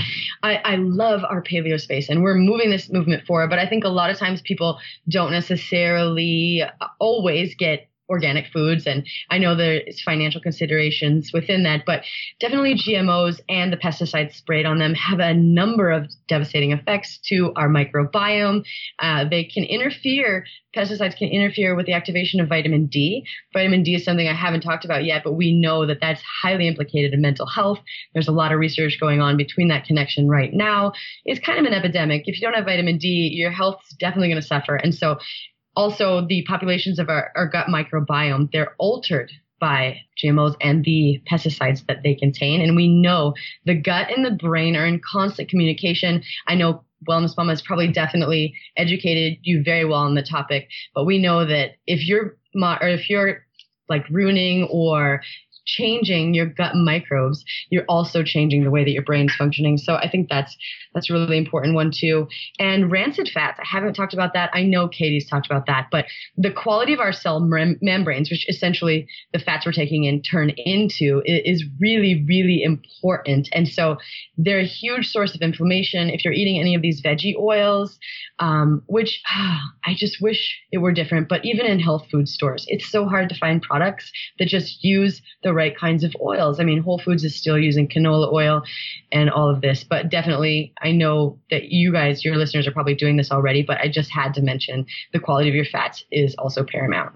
[0.43, 3.49] I, I, love our paleo space and we're moving this movement forward.
[3.49, 6.61] But I think a lot of times people don't necessarily
[6.99, 8.85] always get organic foods.
[8.85, 12.03] And I know there's financial considerations within that, but
[12.39, 17.53] definitely GMOs and the pesticides sprayed on them have a number of devastating effects to
[17.55, 18.63] our microbiome.
[18.99, 20.45] Uh, they can interfere,
[20.75, 23.25] pesticides can interfere with the activation of vitamin D.
[23.53, 26.67] Vitamin D is something I haven't talked about yet, but we know that that's highly
[26.67, 27.79] implicated in mental health.
[28.13, 30.91] There's a lot of research going on between that connection right now.
[31.23, 32.23] It's kind of an epidemic.
[32.25, 34.75] If you don't have vitamin D, your health's definitely going to suffer.
[34.75, 35.17] And so
[35.75, 41.85] also the populations of our, our gut microbiome, they're altered by GMOs and the pesticides
[41.85, 42.61] that they contain.
[42.61, 46.23] And we know the gut and the brain are in constant communication.
[46.47, 51.05] I know Wellness Mama has probably definitely educated you very well on the topic, but
[51.05, 53.45] we know that if you're or if you're
[53.87, 55.21] like ruining or
[55.65, 59.77] changing your gut microbes, you're also changing the way that your brain's functioning.
[59.77, 60.55] So I think that's
[60.93, 62.27] that's a really important one too.
[62.59, 64.49] And rancid fats, I haven't talked about that.
[64.53, 66.05] I know Katie's talked about that, but
[66.37, 70.49] the quality of our cell mem- membranes, which essentially the fats we're taking in turn
[70.49, 73.49] into, is really really important.
[73.53, 73.97] And so
[74.37, 76.09] they're a huge source of inflammation.
[76.09, 77.97] If you're eating any of these veggie oils,
[78.39, 79.21] um, which
[79.85, 83.29] I just wish it were different, but even in health food stores, it's so hard
[83.29, 86.59] to find products that just use the right kinds of oils.
[86.59, 88.63] I mean, Whole Foods is still using canola oil
[89.11, 92.95] and all of this, but definitely I know that you guys, your listeners are probably
[92.95, 96.35] doing this already, but I just had to mention the quality of your fats is
[96.35, 97.15] also paramount.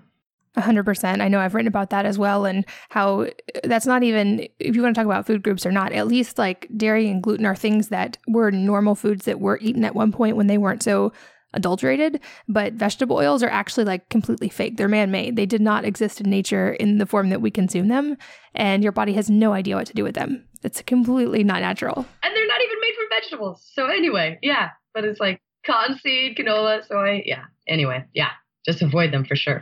[0.58, 1.22] 100%.
[1.22, 3.28] I know I've written about that as well, and how
[3.66, 6.38] that's not even, if you want to talk about food groups or not, at least
[6.38, 10.14] like dairy and gluten are things that were normal foods that were eaten at one
[10.14, 11.12] point when they weren't so
[11.56, 14.78] adulterated, but vegetable oils are actually like completely fake.
[14.78, 15.36] They're man made.
[15.36, 18.18] They did not exist in nature in the form that we consume them,
[18.54, 20.46] and your body has no idea what to do with them.
[20.64, 22.06] It's completely not natural.
[22.24, 23.72] And they're not even made from vegetables.
[23.74, 27.24] So, anyway, yeah, but it's like cottonseed, canola, soy.
[27.26, 27.44] Yeah.
[27.68, 28.32] Anyway, yeah,
[28.66, 29.62] just avoid them for sure.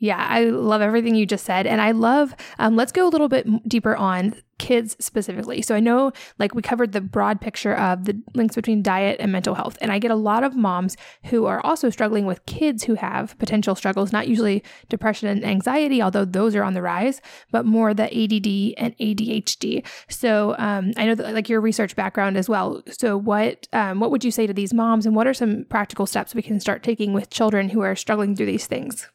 [0.00, 1.66] Yeah, I love everything you just said.
[1.66, 5.60] And I love, um, let's go a little bit deeper on kids specifically.
[5.62, 9.32] So I know, like, we covered the broad picture of the links between diet and
[9.32, 9.76] mental health.
[9.80, 13.36] And I get a lot of moms who are also struggling with kids who have
[13.38, 17.92] potential struggles, not usually depression and anxiety, although those are on the rise, but more
[17.92, 19.84] the ADD and ADHD.
[20.08, 22.82] So um, I know that, like, your research background as well.
[22.88, 26.06] So, what, um, what would you say to these moms, and what are some practical
[26.06, 29.08] steps we can start taking with children who are struggling through these things?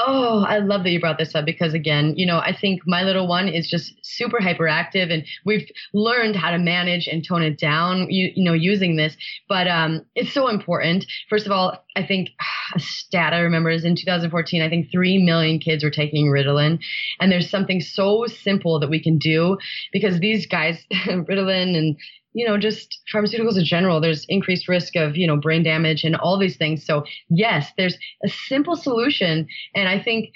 [0.00, 3.02] Oh, I love that you brought this up because again, you know, I think my
[3.02, 7.58] little one is just super hyperactive and we've learned how to manage and tone it
[7.58, 9.16] down, you, you know, using this.
[9.48, 11.04] But um, it's so important.
[11.28, 12.30] First of all, I think
[12.76, 16.78] a stat I remember is in 2014, I think 3 million kids were taking Ritalin.
[17.18, 19.58] And there's something so simple that we can do
[19.92, 21.96] because these guys, Ritalin and
[22.32, 26.16] you know, just pharmaceuticals in general, there's increased risk of, you know, brain damage and
[26.16, 26.84] all these things.
[26.84, 29.46] So, yes, there's a simple solution.
[29.74, 30.30] And I think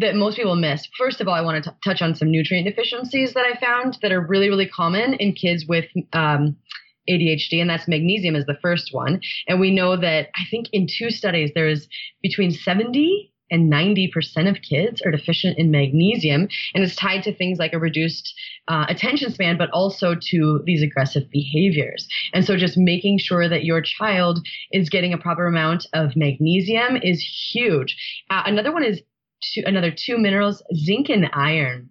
[0.00, 0.86] that most people miss.
[0.96, 4.12] First of all, I want to touch on some nutrient deficiencies that I found that
[4.12, 6.56] are really, really common in kids with um,
[7.10, 9.20] ADHD, and that's magnesium is the first one.
[9.48, 11.88] And we know that I think in two studies, there's
[12.22, 16.48] between 70 and 90% of kids are deficient in magnesium.
[16.74, 18.34] And it's tied to things like a reduced
[18.66, 22.08] uh, attention span, but also to these aggressive behaviors.
[22.32, 26.96] And so just making sure that your child is getting a proper amount of magnesium
[26.96, 27.20] is
[27.52, 27.96] huge.
[28.30, 29.02] Uh, another one is
[29.42, 31.90] two, another two minerals, zinc and iron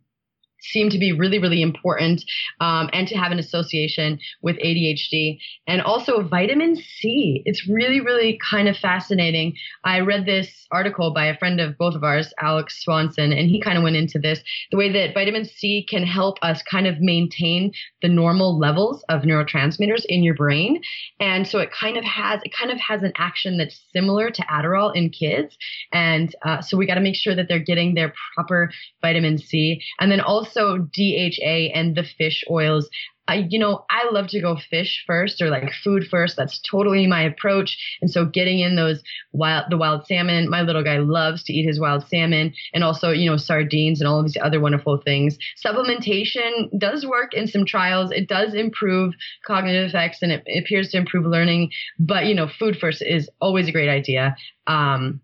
[0.62, 2.24] seem to be really, really important
[2.60, 5.40] um, and to have an association with ADHD.
[5.68, 7.42] And also vitamin C.
[7.46, 9.56] It's really, really kind of fascinating.
[9.84, 13.62] I read this article by a friend of both of ours, Alex Swanson, and he
[13.62, 17.00] kind of went into this the way that vitamin C can help us kind of
[17.00, 17.72] maintain
[18.02, 20.82] the normal levels of neurotransmitters in your brain.
[21.20, 24.42] And so it kind of has, it kind of has an action that's similar to
[24.44, 25.58] Adderall in kids.
[25.92, 28.72] And uh, so we got to make sure that they're getting their proper
[29.02, 29.82] vitamin C.
[30.00, 32.90] And then also also DHA and the fish oils.
[33.28, 36.36] I, you know, I love to go fish first or like food first.
[36.36, 37.78] That's totally my approach.
[38.02, 41.66] And so getting in those wild, the wild salmon, my little guy loves to eat
[41.66, 45.38] his wild salmon and also, you know, sardines and all of these other wonderful things.
[45.64, 48.12] Supplementation does work in some trials.
[48.12, 49.14] It does improve
[49.46, 51.72] cognitive effects and it, it appears to improve learning.
[52.00, 54.36] But, you know, food first is always a great idea.
[54.68, 55.22] Um,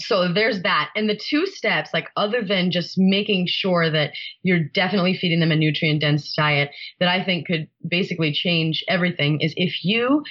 [0.00, 0.90] so there's that.
[0.96, 5.52] And the two steps, like other than just making sure that you're definitely feeding them
[5.52, 10.24] a nutrient dense diet, that I think could basically change everything is if you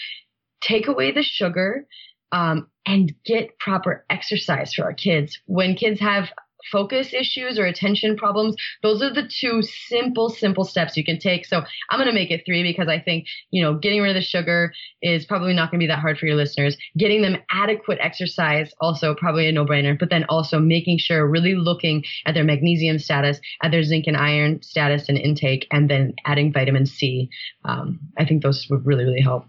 [0.62, 1.86] take away the sugar
[2.32, 5.40] um, and get proper exercise for our kids.
[5.46, 6.30] When kids have
[6.72, 11.46] focus issues or attention problems, those are the two simple, simple steps you can take.
[11.46, 14.16] So I'm going to make it three because I think, you know, getting rid of
[14.16, 16.78] the sugar is probably not going to be that hard for your listeners.
[16.98, 21.56] Getting them adequate exercise, also probably a no brainer, but then also making sure really
[21.56, 26.14] looking at their magnesium status, at their zinc and iron status and intake, and then
[26.26, 27.30] adding vitamin C.
[27.66, 29.46] Um, I think those would really, really help.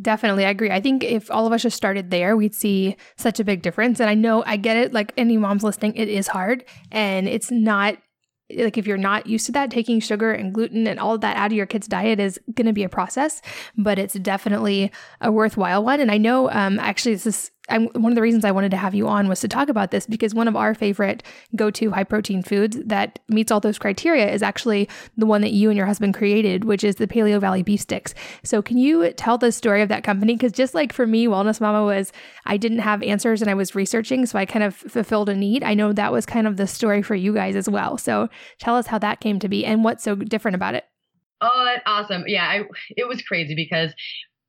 [0.00, 0.70] Definitely, I agree.
[0.70, 4.00] I think if all of us just started there, we'd see such a big difference.
[4.00, 4.92] And I know I get it.
[4.92, 7.98] Like any mom's listening, it is hard, and it's not
[8.56, 11.36] like if you're not used to that, taking sugar and gluten and all of that
[11.36, 13.40] out of your kid's diet is going to be a process,
[13.76, 16.00] but it's definitely a worthwhile one.
[16.00, 18.76] And I know, um, actually, this is I'm, one of the reasons I wanted to
[18.76, 21.22] have you on was to talk about this because one of our favorite
[21.54, 25.52] go to high protein foods that meets all those criteria is actually the one that
[25.52, 28.14] you and your husband created, which is the Paleovalley beef sticks.
[28.42, 30.34] So, can you tell the story of that company?
[30.34, 32.12] Because just like for me, Wellness Mama was,
[32.46, 35.62] I didn't have answers and I was researching, so I kind of fulfilled a need.
[35.62, 37.98] I know that was kind of the story for you guys as well.
[37.98, 40.84] So, tell us how that came to be and what's so different about it.
[41.40, 42.24] Oh, that's awesome.
[42.26, 42.64] Yeah, I,
[42.96, 43.94] it was crazy because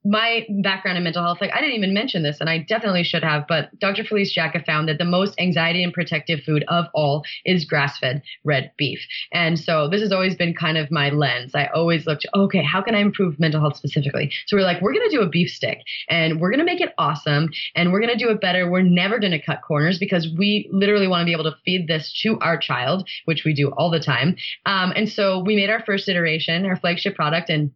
[0.04, 3.22] my background in mental health, like I didn't even mention this, and I definitely should
[3.22, 4.04] have, but Dr.
[4.04, 8.22] Felice Jacka found that the most anxiety and protective food of all is grass fed
[8.44, 9.00] red beef.
[9.32, 11.54] And so this has always been kind of my lens.
[11.54, 14.32] I always looked, okay, how can I improve mental health specifically?
[14.46, 16.80] So we're like, we're going to do a beef stick and we're going to make
[16.80, 18.70] it awesome and we're going to do it better.
[18.70, 21.86] We're never going to cut corners because we literally want to be able to feed
[21.86, 24.36] this to our child, which we do all the time.
[24.66, 27.70] Um, and so we made our first iteration, our flagship product, and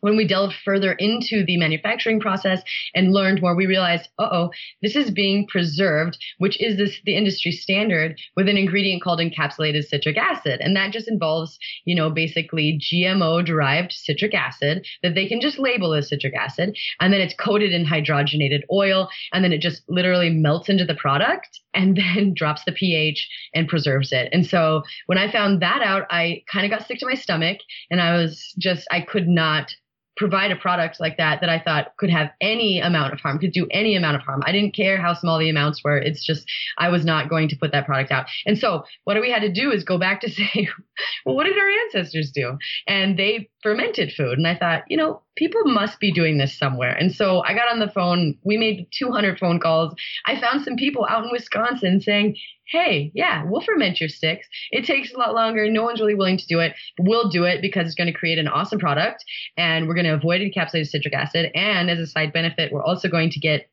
[0.00, 2.62] when we delved further into the manufacturing process
[2.94, 4.50] and learned more, we realized, uh oh,
[4.82, 9.84] this is being preserved, which is this the industry standard with an ingredient called encapsulated
[9.84, 10.60] citric acid.
[10.60, 15.58] And that just involves, you know, basically GMO derived citric acid that they can just
[15.58, 16.76] label as citric acid.
[17.00, 19.08] And then it's coated in hydrogenated oil.
[19.32, 23.68] And then it just literally melts into the product and then drops the pH and
[23.68, 24.28] preserves it.
[24.32, 27.58] And so when I found that out, I kind of got sick to my stomach
[27.90, 29.72] and I was just, I could not
[30.20, 33.52] provide a product like that that I thought could have any amount of harm, could
[33.52, 34.42] do any amount of harm.
[34.44, 35.96] I didn't care how small the amounts were.
[35.96, 38.26] It's just I was not going to put that product out.
[38.44, 40.68] And so what we had to do is go back to say,
[41.24, 42.58] well, what did our ancestors do?
[42.86, 44.36] And they fermented food.
[44.36, 46.92] And I thought, you know, people must be doing this somewhere.
[46.92, 48.36] And so I got on the phone.
[48.44, 49.94] We made 200 phone calls.
[50.26, 52.36] I found some people out in Wisconsin saying,
[52.70, 54.46] hey, yeah, we'll ferment your sticks.
[54.70, 55.68] It takes a lot longer.
[55.70, 56.74] No one's really willing to do it.
[56.98, 59.24] We'll do it because it's going to create an awesome product
[59.56, 61.50] and we're going to avoid encapsulated citric acid.
[61.54, 63.68] And as a side benefit, we're also going to get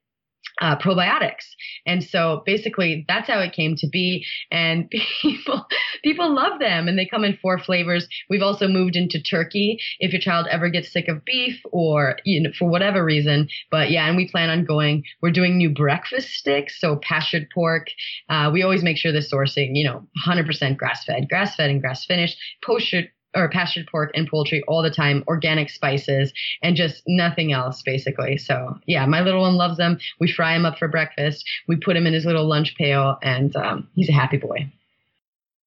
[0.61, 1.45] uh, probiotics.
[1.85, 4.25] And so basically that's how it came to be.
[4.51, 4.89] And
[5.21, 5.65] people,
[6.03, 8.07] people love them and they come in four flavors.
[8.29, 12.41] We've also moved into turkey if your child ever gets sick of beef or, you
[12.41, 13.47] know, for whatever reason.
[13.69, 16.79] But yeah, and we plan on going, we're doing new breakfast sticks.
[16.79, 17.87] So pastured pork.
[18.29, 21.81] Uh, we always make sure the sourcing, you know, 100% grass fed, grass fed and
[21.81, 22.87] grass finished, post
[23.37, 28.37] or pastured pork and poultry all the time, organic spices, and just nothing else basically.
[28.37, 29.99] So yeah, my little one loves them.
[30.19, 31.45] We fry him up for breakfast.
[31.67, 34.71] We put him in his little lunch pail, and um, he's a happy boy.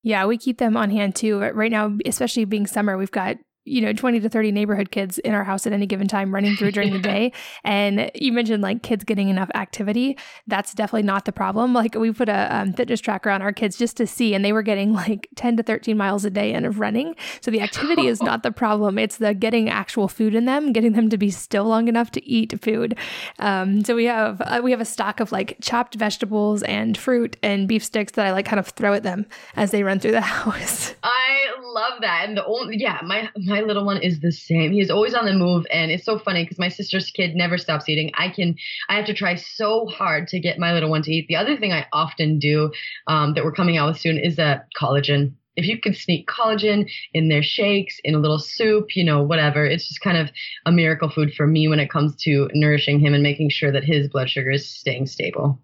[0.03, 1.39] Yeah, we keep them on hand too.
[1.39, 3.37] Right now, especially being summer, we've got
[3.71, 6.57] you know 20 to 30 neighborhood kids in our house at any given time running
[6.57, 7.33] through during the day.
[7.65, 10.19] And you mentioned like kids getting enough activity.
[10.47, 11.73] That's definitely not the problem.
[11.73, 14.53] Like we put a um, fitness tracker on our kids just to see and they
[14.53, 17.15] were getting like 10 to 13 miles a day and of running.
[17.41, 18.99] So the activity is not the problem.
[18.99, 22.27] It's the getting actual food in them getting them to be still long enough to
[22.27, 22.97] eat food.
[23.39, 27.37] Um, so we have uh, we have a stock of like chopped vegetables and fruit
[27.43, 30.13] and beef sticks that i like kind of throw at them as they run through
[30.13, 30.95] the house.
[31.03, 32.29] I love that.
[32.29, 34.73] And the only yeah my my little one is the same.
[34.73, 37.89] He's always on the move, and it's so funny because my sister's kid never stops
[37.89, 38.11] eating.
[38.15, 38.57] I can,
[38.89, 41.27] I have to try so hard to get my little one to eat.
[41.29, 42.71] The other thing I often do
[43.07, 45.35] um, that we're coming out with soon is a collagen.
[45.57, 49.67] If you could sneak collagen in their shakes, in a little soup, you know, whatever,
[49.67, 50.31] it's just kind of
[50.65, 53.85] a miracle food for me when it comes to nourishing him and making sure that
[53.85, 55.61] his blood sugar is staying stable.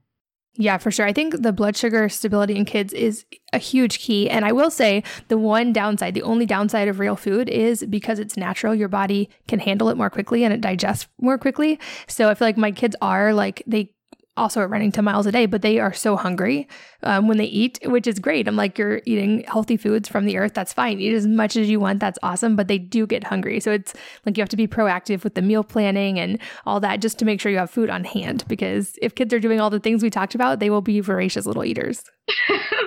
[0.59, 1.07] Yeah, for sure.
[1.07, 4.30] I think the blood sugar stability in kids is a huge key.
[4.30, 8.18] And I will say the one downside, the only downside of real food is because
[8.18, 11.78] it's natural, your body can handle it more quickly and it digests more quickly.
[12.07, 13.90] So I feel like my kids are like, they
[14.37, 16.68] also are running 10 miles a day, but they are so hungry
[17.03, 18.47] um, when they eat, which is great.
[18.47, 20.55] I'm like, you're eating healthy foods from the earth.
[20.55, 21.01] That's fine.
[21.01, 22.01] Eat as much as you want.
[22.01, 22.57] That's awesome.
[22.57, 23.61] But they do get hungry.
[23.61, 27.01] So it's like you have to be proactive with the meal planning and all that
[27.01, 28.45] just to make sure you have food on hand.
[28.49, 31.47] Because if kids are doing all the things we talked about, they will be voracious
[31.47, 32.03] little eaters.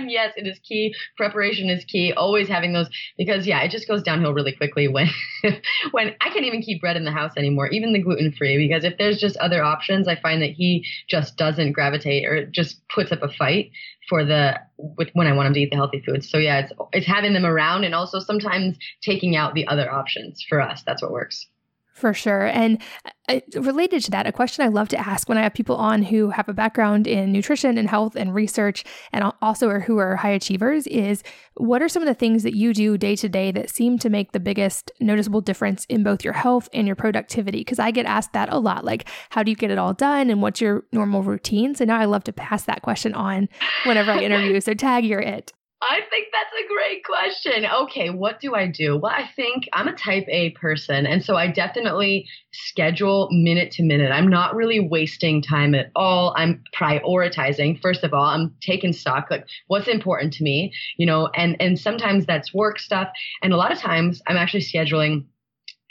[0.00, 0.94] And yes, it is key.
[1.16, 2.12] Preparation is key.
[2.14, 2.88] Always having those
[3.18, 5.08] because yeah, it just goes downhill really quickly when
[5.90, 8.84] when I can't even keep bread in the house anymore, even the gluten free, because
[8.84, 13.12] if there's just other options, I find that he just doesn't gravitate or just puts
[13.12, 13.72] up a fight
[14.08, 16.30] for the with when I want him to eat the healthy foods.
[16.30, 20.42] So yeah, it's it's having them around and also sometimes taking out the other options
[20.48, 20.82] for us.
[20.86, 21.46] That's what works.
[21.92, 22.46] For sure.
[22.46, 22.80] And
[23.28, 26.02] uh, related to that, a question I love to ask when I have people on
[26.02, 30.16] who have a background in nutrition and health and research and also are who are
[30.16, 31.22] high achievers is
[31.54, 34.08] what are some of the things that you do day to day that seem to
[34.08, 37.58] make the biggest noticeable difference in both your health and your productivity?
[37.58, 40.30] Because I get asked that a lot like, how do you get it all done
[40.30, 41.74] and what's your normal routine?
[41.74, 43.48] So now I love to pass that question on
[43.84, 44.60] whenever I interview.
[44.60, 45.52] so, Tag, you're it.
[45.82, 47.64] I think that's a great question.
[47.64, 48.98] Okay, what do I do?
[48.98, 51.06] Well, I think I'm a type A person.
[51.06, 54.12] And so I definitely schedule minute to minute.
[54.12, 56.34] I'm not really wasting time at all.
[56.36, 57.80] I'm prioritizing.
[57.80, 61.78] First of all, I'm taking stock, like what's important to me, you know, and, and
[61.78, 63.08] sometimes that's work stuff.
[63.42, 65.24] And a lot of times I'm actually scheduling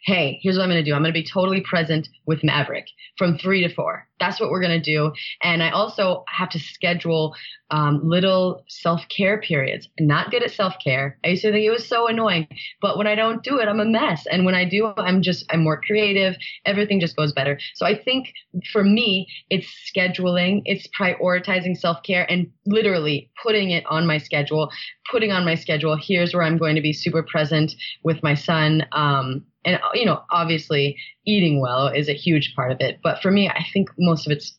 [0.03, 0.93] hey, here's what I'm going to do.
[0.93, 2.87] I'm going to be totally present with Maverick
[3.17, 4.07] from three to four.
[4.19, 5.11] That's what we're going to do.
[5.41, 7.35] And I also have to schedule
[7.71, 9.87] um, little self care periods.
[9.99, 11.17] Not good at self care.
[11.23, 12.47] I used to think it was so annoying,
[12.81, 14.25] but when I don't do it, I'm a mess.
[14.29, 16.35] And when I do, I'm just, I'm more creative.
[16.65, 17.59] Everything just goes better.
[17.75, 18.33] So I think
[18.71, 24.69] for me, it's scheduling, it's prioritizing self care and literally putting it on my schedule,
[25.09, 25.97] putting on my schedule.
[26.01, 27.73] Here's where I'm going to be super present
[28.03, 28.85] with my son.
[28.91, 33.31] Um, and you know obviously eating well is a huge part of it but for
[33.31, 34.57] me i think most of it's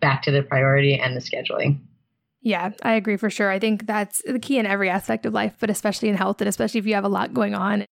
[0.00, 1.80] back to the priority and the scheduling
[2.40, 3.50] yeah, I agree for sure.
[3.50, 6.48] I think that's the key in every aspect of life, but especially in health and
[6.48, 7.84] especially if you have a lot going on.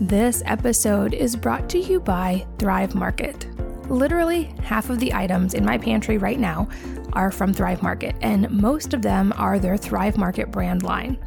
[0.00, 3.46] This episode is brought to you by Thrive Market.
[3.90, 6.68] Literally, half of the items in my pantry right now
[7.12, 11.18] are from Thrive Market, and most of them are their Thrive Market brand line.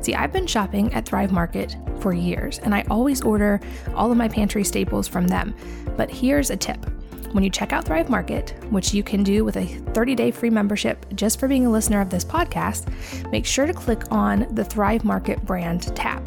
[0.00, 3.60] See, I've been shopping at Thrive Market for years, and I always order
[3.94, 5.54] all of my pantry staples from them.
[5.96, 6.84] But here's a tip.
[7.32, 10.48] When you check out Thrive Market, which you can do with a 30 day free
[10.48, 12.90] membership just for being a listener of this podcast,
[13.30, 16.24] make sure to click on the Thrive Market brand tab.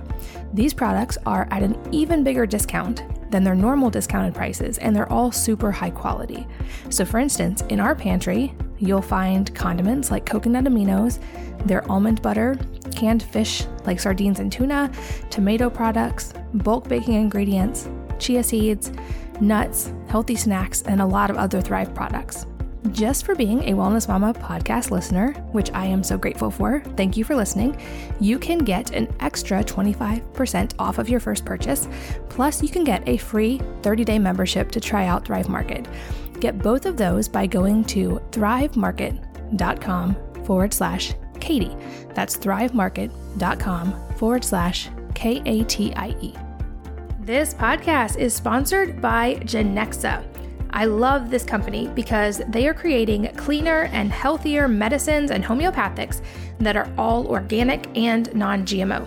[0.54, 5.12] These products are at an even bigger discount than their normal discounted prices, and they're
[5.12, 6.46] all super high quality.
[6.90, 11.20] So, for instance, in our pantry, you'll find condiments like coconut aminos,
[11.66, 12.60] their almond butter,
[12.96, 14.92] canned fish like sardines and tuna,
[15.30, 17.90] tomato products, bulk baking ingredients,
[18.20, 18.92] chia seeds,
[19.40, 22.46] nuts, healthy snacks, and a lot of other Thrive products.
[22.92, 26.80] just for being a Wellness Mama podcast listener, which I am so grateful for.
[26.98, 27.80] Thank you for listening.
[28.20, 31.88] You can get an extra 25% off of your first purchase.
[32.30, 35.88] Plus, you can get a free 30 day membership to try out Thrive Market.
[36.40, 41.76] Get both of those by going to thrivemarket.com forward slash Katie.
[42.14, 46.34] That's thrivemarket.com forward slash K A T I E.
[47.20, 50.26] This podcast is sponsored by Genexa.
[50.74, 56.22] I love this company because they are creating cleaner and healthier medicines and homeopathics
[56.60, 59.06] that are all organic and non GMO.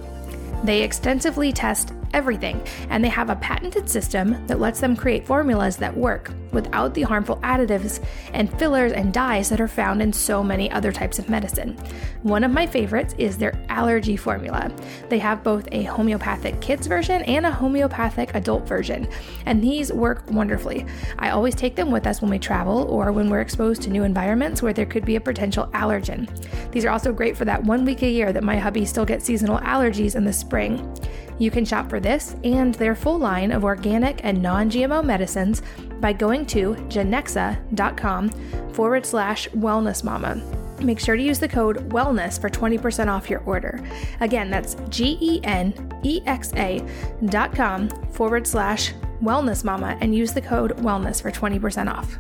[0.65, 5.77] They extensively test everything, and they have a patented system that lets them create formulas
[5.77, 8.03] that work without the harmful additives
[8.33, 11.77] and fillers and dyes that are found in so many other types of medicine.
[12.23, 14.73] One of my favorites is their allergy formula.
[15.09, 19.09] They have both a homeopathic kids version and a homeopathic adult version,
[19.47, 20.87] and these work wonderfully.
[21.19, 24.05] I always take them with us when we travel or when we're exposed to new
[24.05, 26.29] environments where there could be a potential allergen.
[26.71, 29.25] These are also great for that one week a year that my hubby still gets
[29.25, 30.95] seasonal allergies in the spring.
[31.39, 35.63] You can shop for this and their full line of organic and non GMO medicines
[36.01, 38.31] by going to genexa.com
[38.73, 40.43] forward slash wellness mama.
[40.81, 43.83] Make sure to use the code wellness for 20% off your order.
[44.21, 45.73] Again, that's G E N
[46.03, 46.87] E X A
[47.27, 52.19] dot com forward slash wellness mama and use the code wellness for 20% off.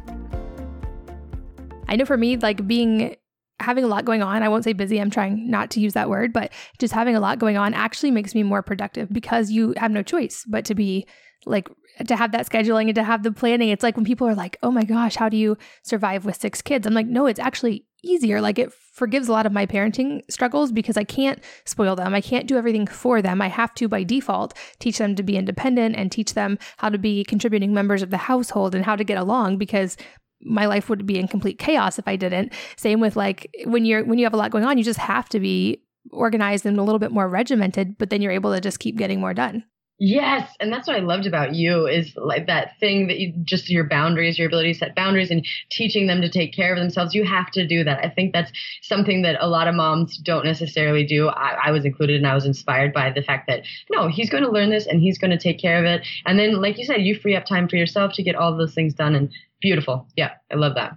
[1.88, 3.16] I know for me, like being
[3.64, 6.08] having a lot going on, I won't say busy, I'm trying not to use that
[6.08, 9.74] word, but just having a lot going on actually makes me more productive because you
[9.76, 11.06] have no choice but to be
[11.46, 11.68] like
[12.06, 13.68] to have that scheduling and to have the planning.
[13.68, 16.62] It's like when people are like, "Oh my gosh, how do you survive with six
[16.62, 18.40] kids?" I'm like, "No, it's actually easier.
[18.40, 22.14] Like it forgives a lot of my parenting struggles because I can't spoil them.
[22.14, 23.42] I can't do everything for them.
[23.42, 26.98] I have to by default teach them to be independent and teach them how to
[26.98, 29.96] be contributing members of the household and how to get along because
[30.44, 32.52] my life would be in complete chaos if I didn't.
[32.76, 35.28] Same with like when you're when you have a lot going on, you just have
[35.30, 38.78] to be organized and a little bit more regimented, but then you're able to just
[38.78, 39.64] keep getting more done.
[40.00, 43.70] Yes, and that's what I loved about you is like that thing that you just
[43.70, 47.14] your boundaries, your ability to set boundaries and teaching them to take care of themselves.
[47.14, 48.04] You have to do that.
[48.04, 48.50] I think that's
[48.82, 51.28] something that a lot of moms don't necessarily do.
[51.28, 54.42] I, I was included and I was inspired by the fact that no, he's going
[54.42, 56.04] to learn this and he's going to take care of it.
[56.26, 58.74] And then, like you said, you free up time for yourself to get all those
[58.74, 59.30] things done and
[59.64, 60.06] beautiful.
[60.14, 60.92] Yeah, I love that.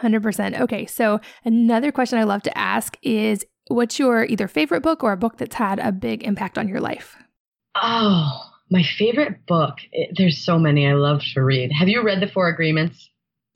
[0.00, 0.60] 100%.
[0.60, 5.10] Okay, so another question I love to ask is what's your either favorite book or
[5.10, 7.16] a book that's had a big impact on your life?
[7.74, 8.30] Oh,
[8.70, 9.78] my favorite book.
[9.90, 11.72] It, there's so many I love to read.
[11.72, 13.10] Have you read The Four Agreements?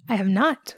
[0.09, 0.75] I have not.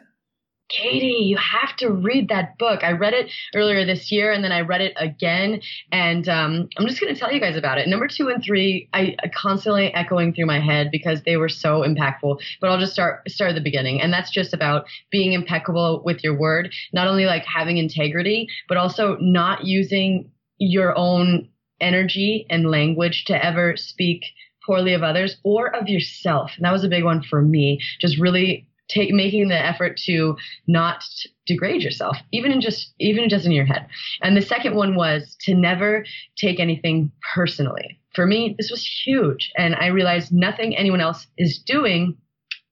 [0.69, 2.85] Katie, you have to read that book.
[2.85, 5.63] I read it earlier this year and then I read it again.
[5.93, 7.89] And um, I'm just going to tell you guys about it.
[7.89, 11.83] Number two and three, I, I, constantly echoing through my head because they were so
[11.83, 12.41] impactful.
[12.61, 14.03] But I'll just start start at the beginning.
[14.03, 18.77] And that's just about being impeccable with your word, not only like having integrity, but
[18.77, 21.49] also not using your own
[21.81, 24.25] energy and language to ever speak
[24.67, 26.53] poorly of others or of yourself.
[26.57, 27.81] And that was a big one for me.
[28.01, 30.37] Just really take making the effort to
[30.67, 31.05] not
[31.47, 33.87] degrade yourself, even in just even just in your head.
[34.23, 36.05] And the second one was to never
[36.37, 38.01] take anything personally.
[38.15, 39.51] For me, this was huge.
[39.57, 42.17] And I realized nothing anyone else is doing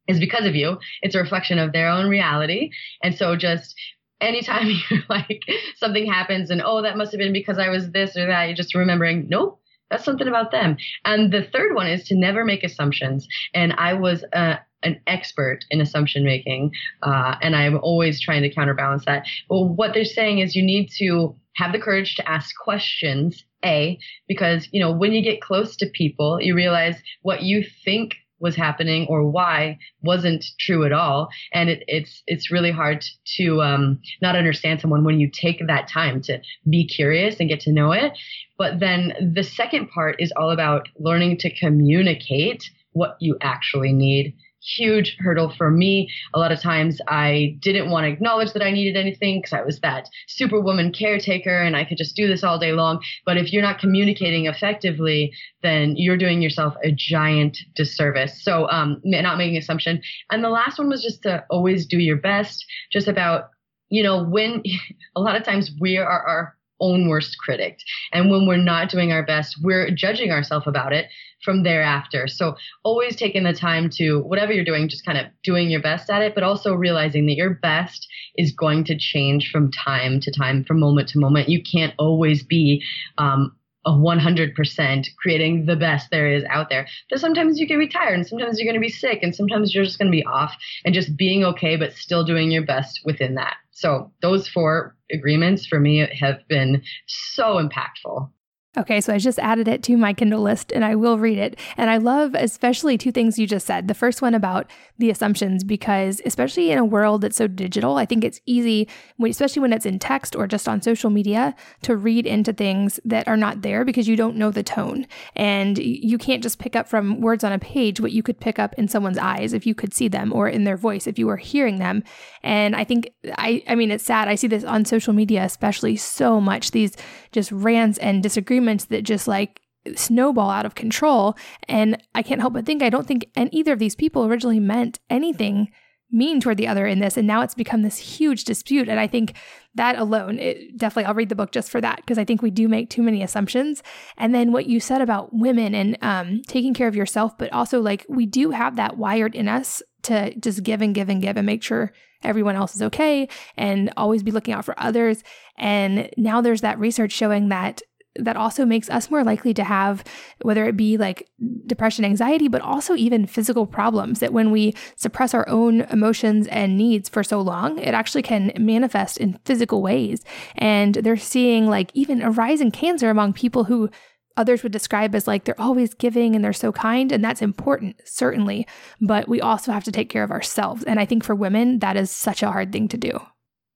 [0.09, 0.79] is because of you.
[1.03, 2.71] It's a reflection of their own reality.
[3.03, 3.75] And so just
[4.21, 5.43] anytime you're like
[5.77, 8.57] something happens and oh that must have been because I was this or that, you're
[8.57, 9.61] just remembering, nope,
[9.91, 10.77] that's something about them.
[11.05, 13.29] And the third one is to never make assumptions.
[13.55, 14.57] And I was uh,
[14.87, 16.71] an expert in assumption making,
[17.03, 19.27] uh, and I'm always trying to counterbalance that.
[19.51, 23.45] Well, what they're saying is you need to have the courage to ask questions.
[23.65, 28.15] A, because you know when you get close to people, you realize what you think
[28.39, 33.63] was happening or why wasn't true at all and it, it's it's really hard to
[33.63, 37.73] um, not understand someone when you take that time to be curious and get to
[37.73, 38.13] know it
[38.59, 44.35] but then the second part is all about learning to communicate what you actually need
[44.67, 46.11] huge hurdle for me.
[46.35, 49.63] A lot of times I didn't want to acknowledge that I needed anything because I
[49.63, 53.01] was that superwoman caretaker and I could just do this all day long.
[53.25, 58.43] But if you're not communicating effectively, then you're doing yourself a giant disservice.
[58.43, 60.03] So, um, not making assumption.
[60.31, 63.51] And the last one was just to always do your best, just about,
[63.89, 64.63] you know, when
[65.17, 67.79] a lot of times we are our own worst critic.
[68.13, 71.07] And when we're not doing our best, we're judging ourselves about it
[71.43, 72.27] from thereafter.
[72.27, 76.11] So always taking the time to whatever you're doing, just kind of doing your best
[76.11, 78.07] at it, but also realizing that your best
[78.37, 81.49] is going to change from time to time, from moment to moment.
[81.49, 82.83] You can't always be
[83.19, 83.55] um,
[83.87, 86.89] a 100% creating the best there is out there.
[87.09, 89.75] But sometimes you can be tired and sometimes you're going to be sick and sometimes
[89.75, 93.01] you're just going to be off and just being okay, but still doing your best
[93.05, 93.57] within that.
[93.77, 98.31] So those four agreements for me have been so impactful.
[98.79, 101.59] Okay, so I just added it to my Kindle list and I will read it.
[101.79, 103.89] And I love especially two things you just said.
[103.89, 108.05] The first one about the assumptions, because especially in a world that's so digital, I
[108.05, 108.87] think it's easy,
[109.25, 113.27] especially when it's in text or just on social media, to read into things that
[113.27, 115.07] are not there because you don't know the tone.
[115.35, 118.59] And you can't just pick up from words on a page what you could pick
[118.59, 121.27] up in someone's eyes if you could see them or in their voice if you
[121.27, 122.03] were hearing them.
[122.43, 124.29] And I think, I, I mean, it's sad.
[124.29, 126.95] I see this on social media, especially so much, these
[127.37, 129.61] just rants and disagreements that just like
[129.95, 131.37] snowball out of control.
[131.69, 134.59] And I can't help but think I don't think and either of these people originally
[134.59, 135.71] meant anything
[136.11, 137.19] mean toward the other in this.
[137.19, 138.89] And now it's become this huge dispute.
[138.89, 139.35] And I think
[139.75, 142.51] that alone, it, definitely, I'll read the book just for that because I think we
[142.51, 143.83] do make too many assumptions.
[144.17, 147.83] And then what you said about women and um, taking care of yourself, but also
[147.83, 151.37] like we do have that wired in us to just give and give and give
[151.37, 151.93] and make sure
[152.23, 155.23] everyone else is okay and always be looking out for others.
[155.59, 157.83] And now there's that research showing that
[158.19, 160.03] that also makes us more likely to have
[160.43, 161.29] whether it be like
[161.67, 166.77] depression anxiety but also even physical problems that when we suppress our own emotions and
[166.77, 170.25] needs for so long it actually can manifest in physical ways
[170.57, 173.91] and they're seeing like even a rise in cancer among people who
[174.37, 177.97] others would describe as like they're always giving and they're so kind and that's important
[178.05, 178.67] certainly
[179.01, 181.97] but we also have to take care of ourselves and i think for women that
[181.97, 183.21] is such a hard thing to do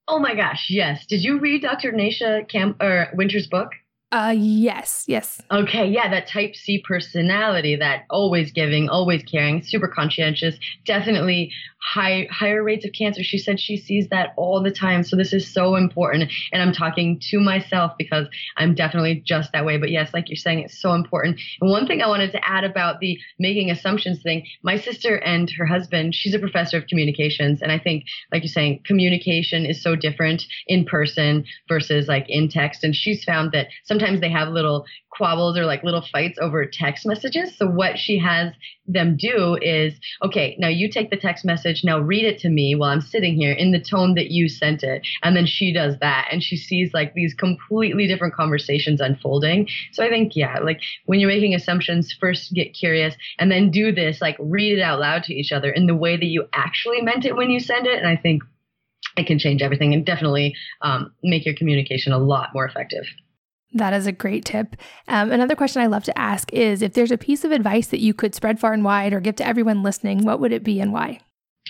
[0.07, 1.05] Oh my gosh, yes.
[1.05, 1.93] Did you read Dr.
[1.93, 3.69] Nasha Camp or Winter's book?
[4.11, 5.41] Uh, yes, yes.
[5.49, 10.55] Okay, yeah, that type C personality, that always giving, always caring, super conscientious,
[10.85, 11.53] definitely
[11.83, 13.23] high higher rates of cancer.
[13.23, 15.03] She said she sees that all the time.
[15.03, 16.31] So this is so important.
[16.51, 18.27] And I'm talking to myself because
[18.57, 19.77] I'm definitely just that way.
[19.77, 21.39] But yes, like you're saying, it's so important.
[21.59, 25.49] And one thing I wanted to add about the making assumptions thing, my sister and
[25.57, 27.61] her husband, she's a professor of communications.
[27.61, 32.49] And I think, like you're saying, communication is so different in person versus like in
[32.49, 32.83] text.
[32.83, 37.05] And she's found that sometimes they have little quabbles or like little fights over text
[37.05, 37.57] messages.
[37.57, 38.53] So what she has
[38.93, 42.75] them do is, okay, now you take the text message, now read it to me
[42.75, 45.05] while I'm sitting here in the tone that you sent it.
[45.23, 49.67] And then she does that and she sees like these completely different conversations unfolding.
[49.91, 53.91] So I think, yeah, like when you're making assumptions, first get curious and then do
[53.91, 57.01] this, like read it out loud to each other in the way that you actually
[57.01, 57.97] meant it when you send it.
[57.97, 58.43] And I think
[59.17, 63.05] it can change everything and definitely um, make your communication a lot more effective.
[63.73, 64.75] That is a great tip.
[65.07, 68.01] Um, another question I love to ask is if there's a piece of advice that
[68.01, 70.81] you could spread far and wide or give to everyone listening, what would it be
[70.81, 71.21] and why?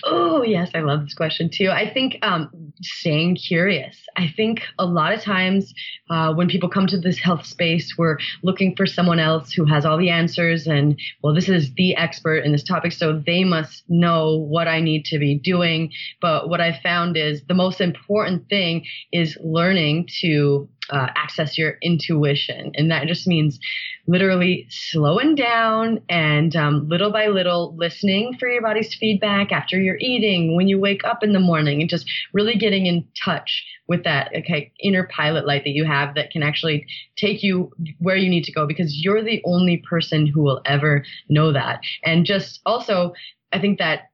[0.04, 1.68] Oh, yes, I love this question too.
[1.70, 3.96] I think um, staying curious.
[4.16, 5.72] I think a lot of times
[6.10, 9.84] uh, when people come to this health space, we're looking for someone else who has
[9.84, 13.84] all the answers and, well, this is the expert in this topic, so they must
[13.88, 15.92] know what I need to be doing.
[16.20, 21.78] But what I found is the most important thing is learning to uh, access your
[21.82, 22.70] intuition.
[22.74, 23.58] And that just means
[24.06, 29.98] literally slowing down and um, little by little listening for your body's feedback after you're
[29.98, 34.04] eating, when you wake up in the morning, and just really getting in touch with
[34.04, 36.86] that okay, inner pilot light that you have that can actually
[37.16, 41.04] take you where you need to go because you're the only person who will ever
[41.28, 41.80] know that.
[42.04, 43.14] And just also,
[43.52, 44.10] I think that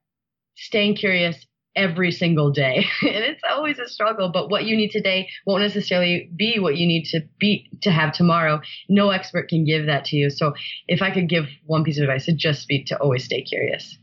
[0.55, 1.45] staying curious
[1.79, 2.85] every single day.
[3.01, 6.85] and it's always a struggle, but what you need today won't necessarily be what you
[6.85, 8.59] need to be to have tomorrow.
[8.89, 10.29] No expert can give that to you.
[10.29, 10.53] So
[10.87, 13.97] if I could give one piece of advice, it'd just be to always stay curious.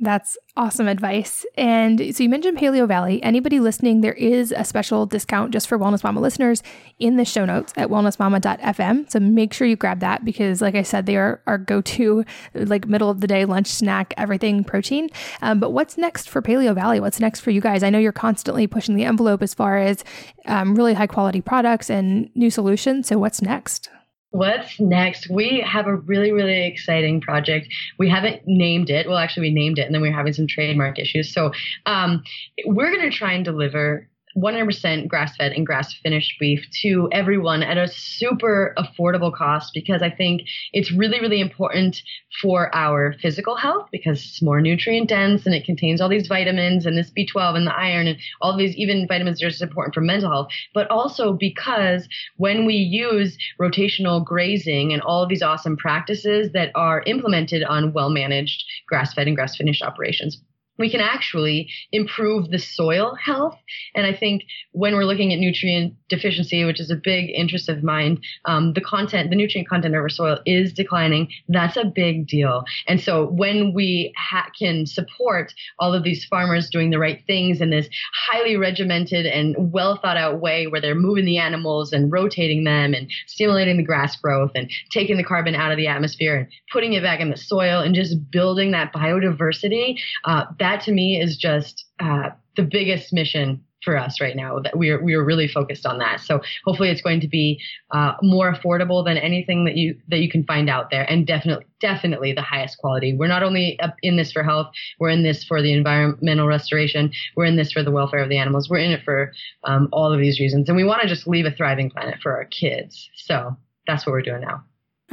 [0.00, 1.46] That's awesome advice.
[1.56, 3.20] And so you mentioned Paleovalley.
[3.22, 6.64] Anybody listening, there is a special discount just for Wellness Mama listeners
[6.98, 9.08] in the show notes at wellnessmama.fm.
[9.08, 12.24] So make sure you grab that because, like I said, they are our go to,
[12.54, 15.10] like middle of the day lunch snack, everything protein.
[15.42, 17.00] Um, but what's next for Paleovalley?
[17.00, 17.84] What's next for you guys?
[17.84, 20.02] I know you're constantly pushing the envelope as far as
[20.46, 23.06] um, really high quality products and new solutions.
[23.06, 23.90] So what's next?
[24.34, 25.30] What's next?
[25.30, 27.68] We have a really, really exciting project.
[28.00, 29.06] We haven't named it.
[29.06, 31.32] Well, actually, we named it, and then we are having some trademark issues.
[31.32, 31.52] So,
[31.86, 32.24] um,
[32.66, 37.62] we're going to try and deliver 100% grass fed and grass finished beef to everyone
[37.62, 42.02] at a super affordable cost because I think it's really, really important
[42.42, 46.84] for our physical health because it's more nutrient dense and it contains all these vitamins
[46.84, 50.00] and this B12 and the iron and all these even vitamins that are important for
[50.00, 55.76] mental health, but also because when we use rotational grazing and all of these awesome
[55.76, 60.40] practices that are implemented on well managed grass fed and grass finished operations,
[60.78, 63.58] we can actually improve the soil health.
[63.94, 67.82] And I think when we're looking at nutrient deficiency, which is a big interest of
[67.82, 71.28] mine, um, the content, the nutrient content of our soil is declining.
[71.48, 72.64] That's a big deal.
[72.88, 77.60] And so when we ha- can support all of these farmers doing the right things
[77.60, 77.88] in this
[78.30, 82.94] highly regimented and well thought out way where they're moving the animals and rotating them
[82.94, 86.94] and stimulating the grass growth and taking the carbon out of the atmosphere and putting
[86.94, 91.36] it back in the soil and just building that biodiversity, uh, that to me is
[91.36, 95.46] just uh, the biggest mission for us right now that we are we are really
[95.46, 96.18] focused on that.
[96.20, 97.60] So hopefully it's going to be
[97.90, 101.66] uh, more affordable than anything that you that you can find out there and definitely
[101.80, 103.14] definitely the highest quality.
[103.14, 107.44] We're not only in this for health we're in this for the environmental restoration we're
[107.44, 109.32] in this for the welfare of the animals we're in it for
[109.64, 110.68] um, all of these reasons.
[110.68, 113.10] And we want to just leave a thriving planet for our kids.
[113.16, 113.54] So
[113.86, 114.64] that's what we're doing now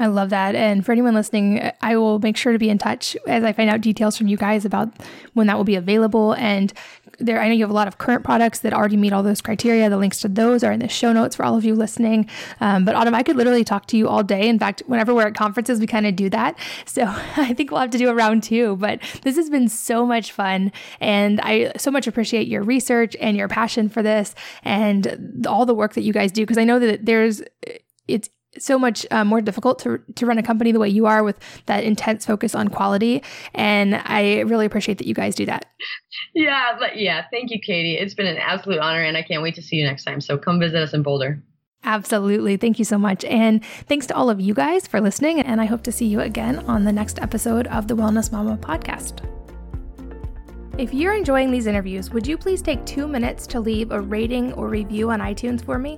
[0.02, 0.56] I love that.
[0.56, 3.70] And for anyone listening, I will make sure to be in touch as I find
[3.70, 4.90] out details from you guys about
[5.34, 6.34] when that will be available.
[6.34, 6.74] And
[7.20, 9.42] there, I know you have a lot of current products that already meet all those
[9.42, 9.92] criteria.
[9.92, 12.28] The links to those are in the show notes for all of you listening.
[12.60, 14.50] Um, but Autumn, I could literally talk to you all day.
[14.50, 16.58] In fact, whenever we're at conferences, we kind of do that.
[16.86, 17.04] So
[17.38, 18.78] I think we'll have to do a round two.
[18.78, 20.72] But this has been so much fun.
[21.00, 24.34] And I so much appreciate your research and your passion for this
[24.64, 26.42] and all the work that you guys do.
[26.42, 27.44] Because I know that there's,
[28.08, 31.24] it's so much uh, more difficult to, to run a company the way you are
[31.24, 31.38] with
[31.68, 33.24] that intense focus on quality.
[33.54, 35.66] And I really appreciate that you guys do that.
[36.34, 37.98] Yeah, but yeah, thank you, Katie.
[37.98, 40.22] It's been an absolute honor, and I can't wait to see you next time.
[40.22, 41.42] So come visit us in Boulder.
[41.84, 42.58] Absolutely.
[42.58, 43.26] Thank you so much.
[43.26, 45.40] And thanks to all of you guys for listening.
[45.40, 48.58] And I hope to see you again on the next episode of the Wellness Mama
[48.58, 49.28] podcast.
[50.78, 54.54] If you're enjoying these interviews, would you please take two minutes to leave a rating
[54.54, 55.98] or review on iTunes for me?